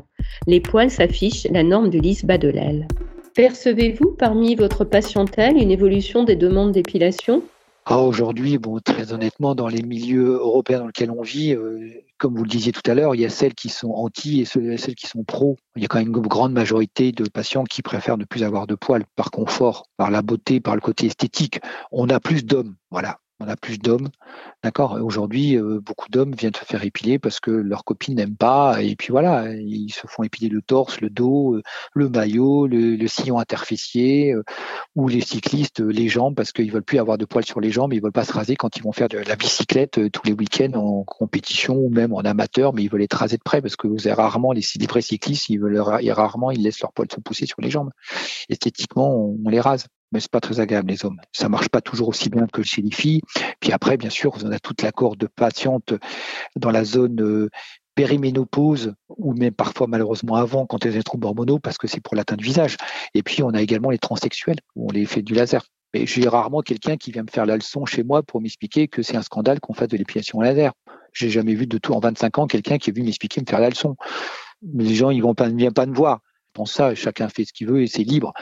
Les 0.49 0.61
poils 0.61 0.91
s'affichent 0.91 1.47
la 1.53 1.63
norme 1.63 1.91
de 1.91 2.01
l'aile. 2.49 2.89
Percevez-vous 3.35 4.11
parmi 4.19 4.55
votre 4.57 4.85
patientèle 4.85 5.57
une 5.57 5.71
évolution 5.71 6.23
des 6.23 6.37
demandes 6.37 6.73
d'épilation? 6.73 7.43
Ah, 7.87 7.99
Aujourd'hui, 7.99 8.59
bon, 8.59 8.79
très 8.79 9.15
honnêtement, 9.15 9.55
dans 9.55 9.69
les 9.69 9.83
milieux 9.83 10.35
européens 10.35 10.81
dans 10.81 10.87
lesquels 10.87 11.11
on 11.11 11.23
vit, 11.23 11.55
euh, 11.55 11.91
comme 12.19 12.37
vous 12.37 12.45
le 12.45 12.49
disiez 12.49 12.73
tout 12.73 12.89
à 12.89 12.95
l'heure, 12.95 13.15
il 13.15 13.23
y 13.23 13.25
a 13.25 13.31
celles 13.31 13.55
qui 13.55 13.71
sont 13.71 13.91
anti 13.91 14.43
et 14.43 14.45
celles 14.45 14.95
qui 14.95 15.07
sont 15.07 15.25
pro. 15.25 15.57
Il 15.77 15.83
y 15.83 15.87
a 15.87 15.89
quand 15.89 15.99
même 15.99 16.09
une 16.15 16.21
grande 16.21 16.53
majorité 16.53 17.11
de 17.11 17.27
patients 17.27 17.65
qui 17.65 17.81
préfèrent 17.81 18.19
ne 18.19 18.25
plus 18.25 18.45
avoir 18.45 18.67
de 18.67 18.75
poils 18.75 19.05
par 19.17 19.31
confort, 19.31 19.89
par 19.97 20.11
la 20.11 20.21
beauté, 20.21 20.61
par 20.61 20.75
le 20.75 20.83
côté 20.83 21.07
esthétique. 21.07 21.61
On 21.91 22.11
a 22.11 22.21
plus 22.21 22.45
d'hommes, 22.45 22.77
voilà 22.91 23.19
on 23.43 23.49
a 23.49 23.57
plus 23.57 23.79
d'hommes. 23.79 24.09
D'accord? 24.63 24.99
Aujourd'hui, 25.03 25.57
euh, 25.57 25.81
beaucoup 25.81 26.09
d'hommes 26.09 26.35
viennent 26.35 26.55
se 26.55 26.65
faire 26.65 26.85
épiler 26.85 27.19
parce 27.19 27.41
que 27.41 27.51
leurs 27.51 27.85
copines 27.85 28.15
n'aiment 28.15 28.37
pas. 28.37 28.83
Et 28.83 28.97
puis 28.97 29.09
voilà, 29.11 29.53
ils 29.55 29.91
se 29.93 30.07
font 30.07 30.23
épiler 30.23 30.49
le 30.49 30.63
torse, 30.63 31.01
le 31.01 31.11
dos, 31.11 31.57
euh, 31.57 31.63
le 31.95 32.09
maillot, 32.09 32.67
le, 32.67 33.07
sillon 33.09 33.39
interfessier, 33.39 34.33
euh, 34.33 34.45
ou 34.95 35.09
les 35.09 35.21
cyclistes, 35.21 35.81
les 35.81 36.09
jambes, 36.09 36.35
parce 36.35 36.53
qu'ils 36.53 36.71
veulent 36.73 36.83
plus 36.83 36.99
avoir 36.99 37.19
de 37.19 37.25
poils 37.25 37.45
sur 37.45 37.61
les 37.61 37.71
jambes, 37.71 37.93
ils 37.93 38.03
veulent 38.03 38.13
pas 38.13 38.25
se 38.25 38.33
raser 38.33 38.57
quand 38.57 38.77
ils 38.77 38.83
vont 38.83 38.93
faire 38.93 39.09
de 39.09 39.19
la 39.19 39.37
bicyclette 39.37 40.11
tous 40.13 40.23
les 40.25 40.33
week-ends 40.33 40.73
en 40.75 41.05
compétition 41.05 41.77
ou 41.77 41.91
même 41.91 42.13
en 42.15 42.21
amateur, 42.21 42.73
mais 42.73 42.83
ils 42.85 42.91
veulent 42.91 43.03
être 43.03 43.17
rasés 43.17 43.37
de 43.37 43.43
près 43.43 43.61
parce 43.61 43.77
que 43.77 43.87
vous 43.87 44.07
avez 44.07 44.15
rarement 44.15 44.53
les, 44.53 44.63
les 44.79 44.87
vrais 44.87 45.03
cyclistes, 45.03 45.51
ils 45.51 45.61
rarement 46.13 46.51
ils 46.51 46.63
laissent 46.63 46.81
leurs 46.81 46.93
poils 46.93 47.11
se 47.11 47.21
pousser 47.21 47.47
sur 47.47 47.61
les 47.61 47.71
jambes. 47.71 47.91
Esthétiquement, 48.49 49.37
on 49.45 49.49
les 49.49 49.61
rase 49.61 49.87
mais 50.13 50.21
c'est 50.21 50.31
pas 50.31 50.41
très 50.41 50.61
agréable 50.61 50.91
les 50.91 51.05
hommes. 51.05 51.19
Ça 51.33 51.49
marche 51.49 51.69
pas 51.69 51.81
toujours 51.81 52.09
aussi 52.09 52.29
bien 52.29 52.47
que 52.47 52.63
chez 52.63 52.83
les 52.83 52.91
filles. 52.91 53.23
Puis 53.61 53.73
après, 53.73 53.97
bien 53.97 54.11
sûr, 54.11 54.33
on 54.43 54.53
a 54.53 54.59
toute 54.59 54.83
la 54.83 54.93
corde 54.93 55.19
de 55.19 55.27
patientes 55.27 55.95
dans 56.57 56.71
la 56.71 56.85
zone 56.85 57.21
euh, 57.23 57.49
périménopause 57.95 58.95
ou 59.09 59.35
même 59.35 59.53
parfois 59.53 59.87
malheureusement 59.87 60.37
avant 60.37 60.67
quand 60.67 60.85
elles 60.85 60.93
ont 60.93 60.97
des 60.97 61.03
troubles 61.03 61.27
hormonaux 61.27 61.59
parce 61.59 61.79
que 61.79 61.87
c'est 61.87 62.01
pour 62.01 62.15
l'atteinte 62.15 62.39
du 62.39 62.45
visage. 62.45 62.77
Et 63.15 63.23
puis 63.23 63.43
on 63.43 63.51
a 63.51 63.61
également 63.61 63.91
les 63.91 63.99
transsexuels 63.99 64.59
où 64.77 64.89
on 64.89 64.93
les 64.93 65.07
fait 65.07 65.23
du 65.23 65.35
laser. 65.35 65.65
Mais 65.95 66.07
j'ai 66.07 66.27
rarement 66.27 66.63
quelqu'un 66.63 66.97
qui 66.97 67.13
vient 67.13 67.23
me 67.23 67.31
faire 67.31 67.45
la 67.45 67.57
leçon 67.57 67.85
chez 67.85 68.03
moi 68.03 68.23
pour 68.23 68.41
m'expliquer 68.41 68.89
que 68.89 69.03
c'est 69.03 69.17
un 69.17 69.23
scandale 69.23 69.61
qu'on 69.61 69.75
fasse 69.75 69.89
de 69.89 69.97
l'épilation 69.99 70.41
laser. 70.41 70.73
J'ai 71.13 71.29
jamais 71.29 71.55
vu 71.55 71.67
de 71.67 71.77
tout 71.77 71.93
en 71.93 72.01
25 72.01 72.39
ans 72.39 72.47
quelqu'un 72.47 72.79
qui 72.79 72.91
est 72.91 72.93
venu 72.95 73.05
m'expliquer 73.05 73.43
me 73.43 73.47
faire 73.47 73.61
la 73.61 73.69
leçon. 73.69 73.97
Les 74.75 74.95
gens 74.95 75.11
ils 75.11 75.23
vont 75.23 75.35
viennent 75.39 75.73
pas 75.73 75.87
me 75.87 75.95
voir. 75.95 76.21
Pour 76.55 76.69
ça, 76.69 76.95
chacun 76.95 77.29
fait 77.29 77.45
ce 77.45 77.53
qu'il 77.53 77.67
veut 77.67 77.83
et 77.83 77.87
c'est 77.87 78.05
libre. 78.05 78.33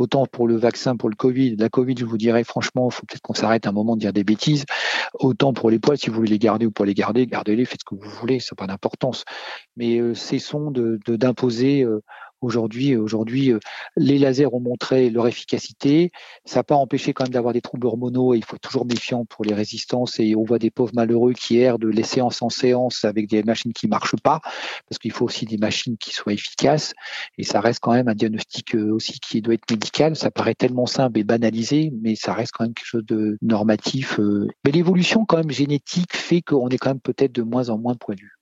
Autant 0.00 0.24
pour 0.24 0.48
le 0.48 0.56
vaccin, 0.56 0.96
pour 0.96 1.10
le 1.10 1.14
Covid, 1.14 1.56
la 1.56 1.68
Covid, 1.68 1.94
je 1.98 2.06
vous 2.06 2.16
dirais 2.16 2.42
franchement, 2.42 2.88
il 2.90 2.94
faut 2.94 3.04
peut-être 3.04 3.20
qu'on 3.20 3.34
s'arrête 3.34 3.66
un 3.66 3.72
moment 3.72 3.96
de 3.96 4.00
dire 4.00 4.14
des 4.14 4.24
bêtises. 4.24 4.64
Autant 5.12 5.52
pour 5.52 5.68
les 5.68 5.78
poils, 5.78 5.98
si 5.98 6.08
vous 6.08 6.16
voulez 6.16 6.30
les 6.30 6.38
garder 6.38 6.64
ou 6.64 6.70
pas 6.70 6.86
les 6.86 6.94
garder, 6.94 7.26
gardez-les, 7.26 7.66
faites 7.66 7.80
ce 7.80 7.84
que 7.84 8.02
vous 8.02 8.10
voulez, 8.10 8.40
ça 8.40 8.52
n'a 8.52 8.56
pas 8.56 8.66
d'importance. 8.66 9.24
Mais 9.76 9.98
euh, 9.98 10.14
cessons 10.14 10.70
de 10.70 10.98
d'imposer 11.06 11.82
euh, 11.82 12.00
Aujourd'hui, 12.40 12.96
aujourd'hui, 12.96 13.52
les 13.96 14.18
lasers 14.18 14.52
ont 14.54 14.60
montré 14.60 15.10
leur 15.10 15.26
efficacité. 15.26 16.10
Ça 16.44 16.60
n'a 16.60 16.64
pas 16.64 16.74
empêché 16.74 17.12
quand 17.12 17.24
même 17.24 17.32
d'avoir 17.32 17.52
des 17.52 17.60
troubles 17.60 17.86
hormonaux 17.86 18.34
et 18.34 18.38
il 18.38 18.44
faut 18.44 18.58
toujours 18.58 18.86
méfiant 18.86 19.24
pour 19.24 19.44
les 19.44 19.54
résistances. 19.54 20.18
Et 20.20 20.34
on 20.34 20.44
voit 20.44 20.58
des 20.58 20.70
pauvres 20.70 20.92
malheureux 20.94 21.32
qui 21.32 21.58
errent 21.58 21.78
de 21.78 21.88
les 21.88 22.02
séances 22.02 22.42
en 22.42 22.48
séance 22.48 23.04
avec 23.04 23.28
des 23.28 23.42
machines 23.42 23.72
qui 23.72 23.88
marchent 23.88 24.16
pas, 24.22 24.40
parce 24.88 24.98
qu'il 24.98 25.12
faut 25.12 25.26
aussi 25.26 25.44
des 25.44 25.58
machines 25.58 25.96
qui 25.98 26.12
soient 26.12 26.32
efficaces. 26.32 26.94
Et 27.38 27.44
ça 27.44 27.60
reste 27.60 27.80
quand 27.80 27.92
même 27.92 28.08
un 28.08 28.14
diagnostic 28.14 28.74
aussi 28.74 29.20
qui 29.20 29.42
doit 29.42 29.54
être 29.54 29.70
médical. 29.70 30.16
Ça 30.16 30.30
paraît 30.30 30.54
tellement 30.54 30.86
simple 30.86 31.18
et 31.18 31.24
banalisé, 31.24 31.92
mais 32.02 32.14
ça 32.16 32.32
reste 32.32 32.52
quand 32.52 32.64
même 32.64 32.74
quelque 32.74 32.86
chose 32.86 33.06
de 33.06 33.38
normatif. 33.42 34.18
Mais 34.64 34.72
l'évolution 34.72 35.24
quand 35.24 35.38
même 35.38 35.50
génétique 35.50 36.14
fait 36.14 36.42
qu'on 36.42 36.68
est 36.68 36.78
quand 36.78 36.90
même 36.90 37.00
peut-être 37.00 37.32
de 37.32 37.42
moins 37.42 37.68
en 37.68 37.78
moins 37.78 37.94
de. 37.94 38.39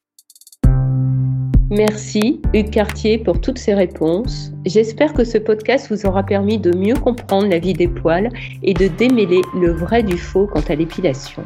Merci 1.71 2.41
Hugues 2.55 2.71
Cartier 2.71 3.19
pour 3.19 3.43
toutes 3.43 3.59
ces 3.59 3.75
réponses. 3.75 4.53
J'espère 4.65 5.13
que 5.13 5.23
ce 5.23 5.37
podcast 5.37 5.89
vous 5.91 6.07
aura 6.07 6.23
permis 6.23 6.57
de 6.57 6.75
mieux 6.75 6.95
comprendre 6.95 7.47
la 7.47 7.59
vie 7.59 7.75
des 7.75 7.89
poils 7.89 8.31
et 8.63 8.73
de 8.73 8.89
démêler 8.89 9.43
le 9.55 9.73
vrai 9.73 10.03
du 10.03 10.17
faux 10.17 10.47
quant 10.47 10.63
à 10.67 10.75
l'épilation. 10.75 11.43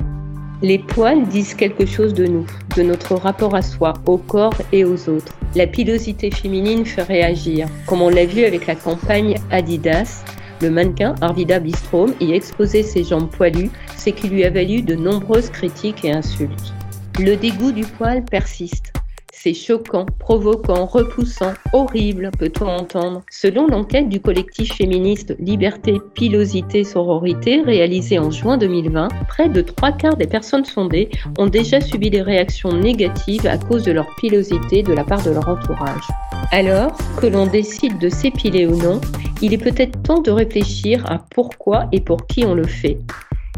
Les 0.62 0.78
poils 0.78 1.26
disent 1.26 1.54
quelque 1.54 1.86
chose 1.86 2.14
de 2.14 2.26
nous, 2.26 2.46
de 2.76 2.84
notre 2.84 3.16
rapport 3.16 3.56
à 3.56 3.62
soi, 3.62 3.94
au 4.06 4.16
corps 4.16 4.54
et 4.70 4.84
aux 4.84 5.08
autres. 5.08 5.34
La 5.56 5.66
pilosité 5.66 6.30
féminine 6.30 6.86
fait 6.86 7.02
réagir, 7.02 7.66
comme 7.86 8.00
on 8.00 8.08
l'a 8.08 8.24
vu 8.24 8.44
avec 8.44 8.68
la 8.68 8.76
campagne 8.76 9.34
Adidas. 9.50 10.22
Le 10.60 10.70
mannequin 10.70 11.16
Arvida 11.20 11.58
Bistrom 11.58 12.14
y 12.20 12.30
exposait 12.30 12.84
ses 12.84 13.02
jambes 13.02 13.28
poilues, 13.28 13.72
ce 13.96 14.10
qui 14.10 14.28
lui 14.28 14.44
a 14.44 14.50
valu 14.50 14.82
de 14.82 14.94
nombreuses 14.94 15.50
critiques 15.50 16.04
et 16.04 16.12
insultes. 16.12 16.72
Le 17.18 17.34
dégoût 17.34 17.72
du 17.72 17.82
poil 17.82 18.24
persiste. 18.24 18.92
C'est 19.34 19.54
choquant, 19.54 20.04
provoquant, 20.18 20.84
repoussant, 20.84 21.54
horrible, 21.72 22.30
peut-on 22.38 22.66
entendre. 22.66 23.22
Selon 23.30 23.66
l'enquête 23.66 24.10
du 24.10 24.20
collectif 24.20 24.74
féministe 24.74 25.34
Liberté, 25.40 25.98
Pilosité, 26.14 26.84
Sororité, 26.84 27.62
réalisée 27.62 28.18
en 28.18 28.30
juin 28.30 28.58
2020, 28.58 29.08
près 29.28 29.48
de 29.48 29.62
trois 29.62 29.90
quarts 29.90 30.18
des 30.18 30.26
personnes 30.26 30.66
sondées 30.66 31.08
ont 31.38 31.46
déjà 31.46 31.80
subi 31.80 32.10
des 32.10 32.20
réactions 32.20 32.72
négatives 32.72 33.46
à 33.46 33.56
cause 33.56 33.84
de 33.84 33.92
leur 33.92 34.14
pilosité 34.16 34.82
de 34.82 34.92
la 34.92 35.02
part 35.02 35.24
de 35.24 35.30
leur 35.30 35.48
entourage. 35.48 36.06
Alors, 36.50 36.94
que 37.18 37.26
l'on 37.26 37.46
décide 37.46 37.98
de 37.98 38.10
s'épiler 38.10 38.66
ou 38.66 38.76
non, 38.76 39.00
il 39.40 39.54
est 39.54 39.58
peut-être 39.58 40.02
temps 40.02 40.20
de 40.20 40.30
réfléchir 40.30 41.10
à 41.10 41.18
pourquoi 41.18 41.86
et 41.90 42.02
pour 42.02 42.26
qui 42.26 42.44
on 42.44 42.54
le 42.54 42.66
fait 42.66 42.98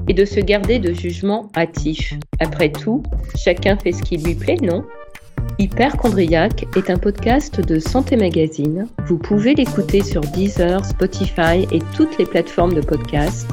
et 0.06 0.14
de 0.14 0.24
se 0.24 0.38
garder 0.40 0.78
de 0.78 0.92
jugement 0.92 1.50
hâtif. 1.56 2.14
Après 2.38 2.70
tout, 2.70 3.02
chacun 3.36 3.76
fait 3.76 3.92
ce 3.92 4.02
qui 4.02 4.18
lui 4.18 4.34
plaît, 4.34 4.58
non? 4.62 4.84
Hyperchondriac 5.58 6.66
est 6.76 6.90
un 6.90 6.98
podcast 6.98 7.60
de 7.60 7.78
Santé 7.78 8.16
Magazine. 8.16 8.88
Vous 9.06 9.18
pouvez 9.18 9.54
l'écouter 9.54 10.02
sur 10.02 10.20
Deezer, 10.20 10.84
Spotify 10.84 11.66
et 11.72 11.80
toutes 11.96 12.18
les 12.18 12.26
plateformes 12.26 12.74
de 12.74 12.80
podcast. 12.80 13.48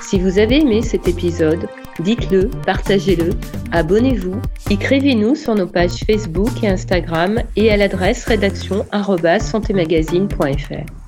Si 0.00 0.18
vous 0.18 0.38
avez 0.38 0.60
aimé 0.60 0.80
cet 0.82 1.08
épisode, 1.08 1.68
dites-le, 2.00 2.50
partagez-le, 2.66 3.30
abonnez-vous, 3.70 4.40
écrivez-nous 4.70 5.34
sur 5.34 5.54
nos 5.54 5.66
pages 5.66 6.04
Facebook 6.06 6.62
et 6.62 6.68
Instagram 6.68 7.42
et 7.56 7.70
à 7.70 7.76
l'adresse 7.76 8.24
rédaction@santémagazine.fr. 8.24 11.01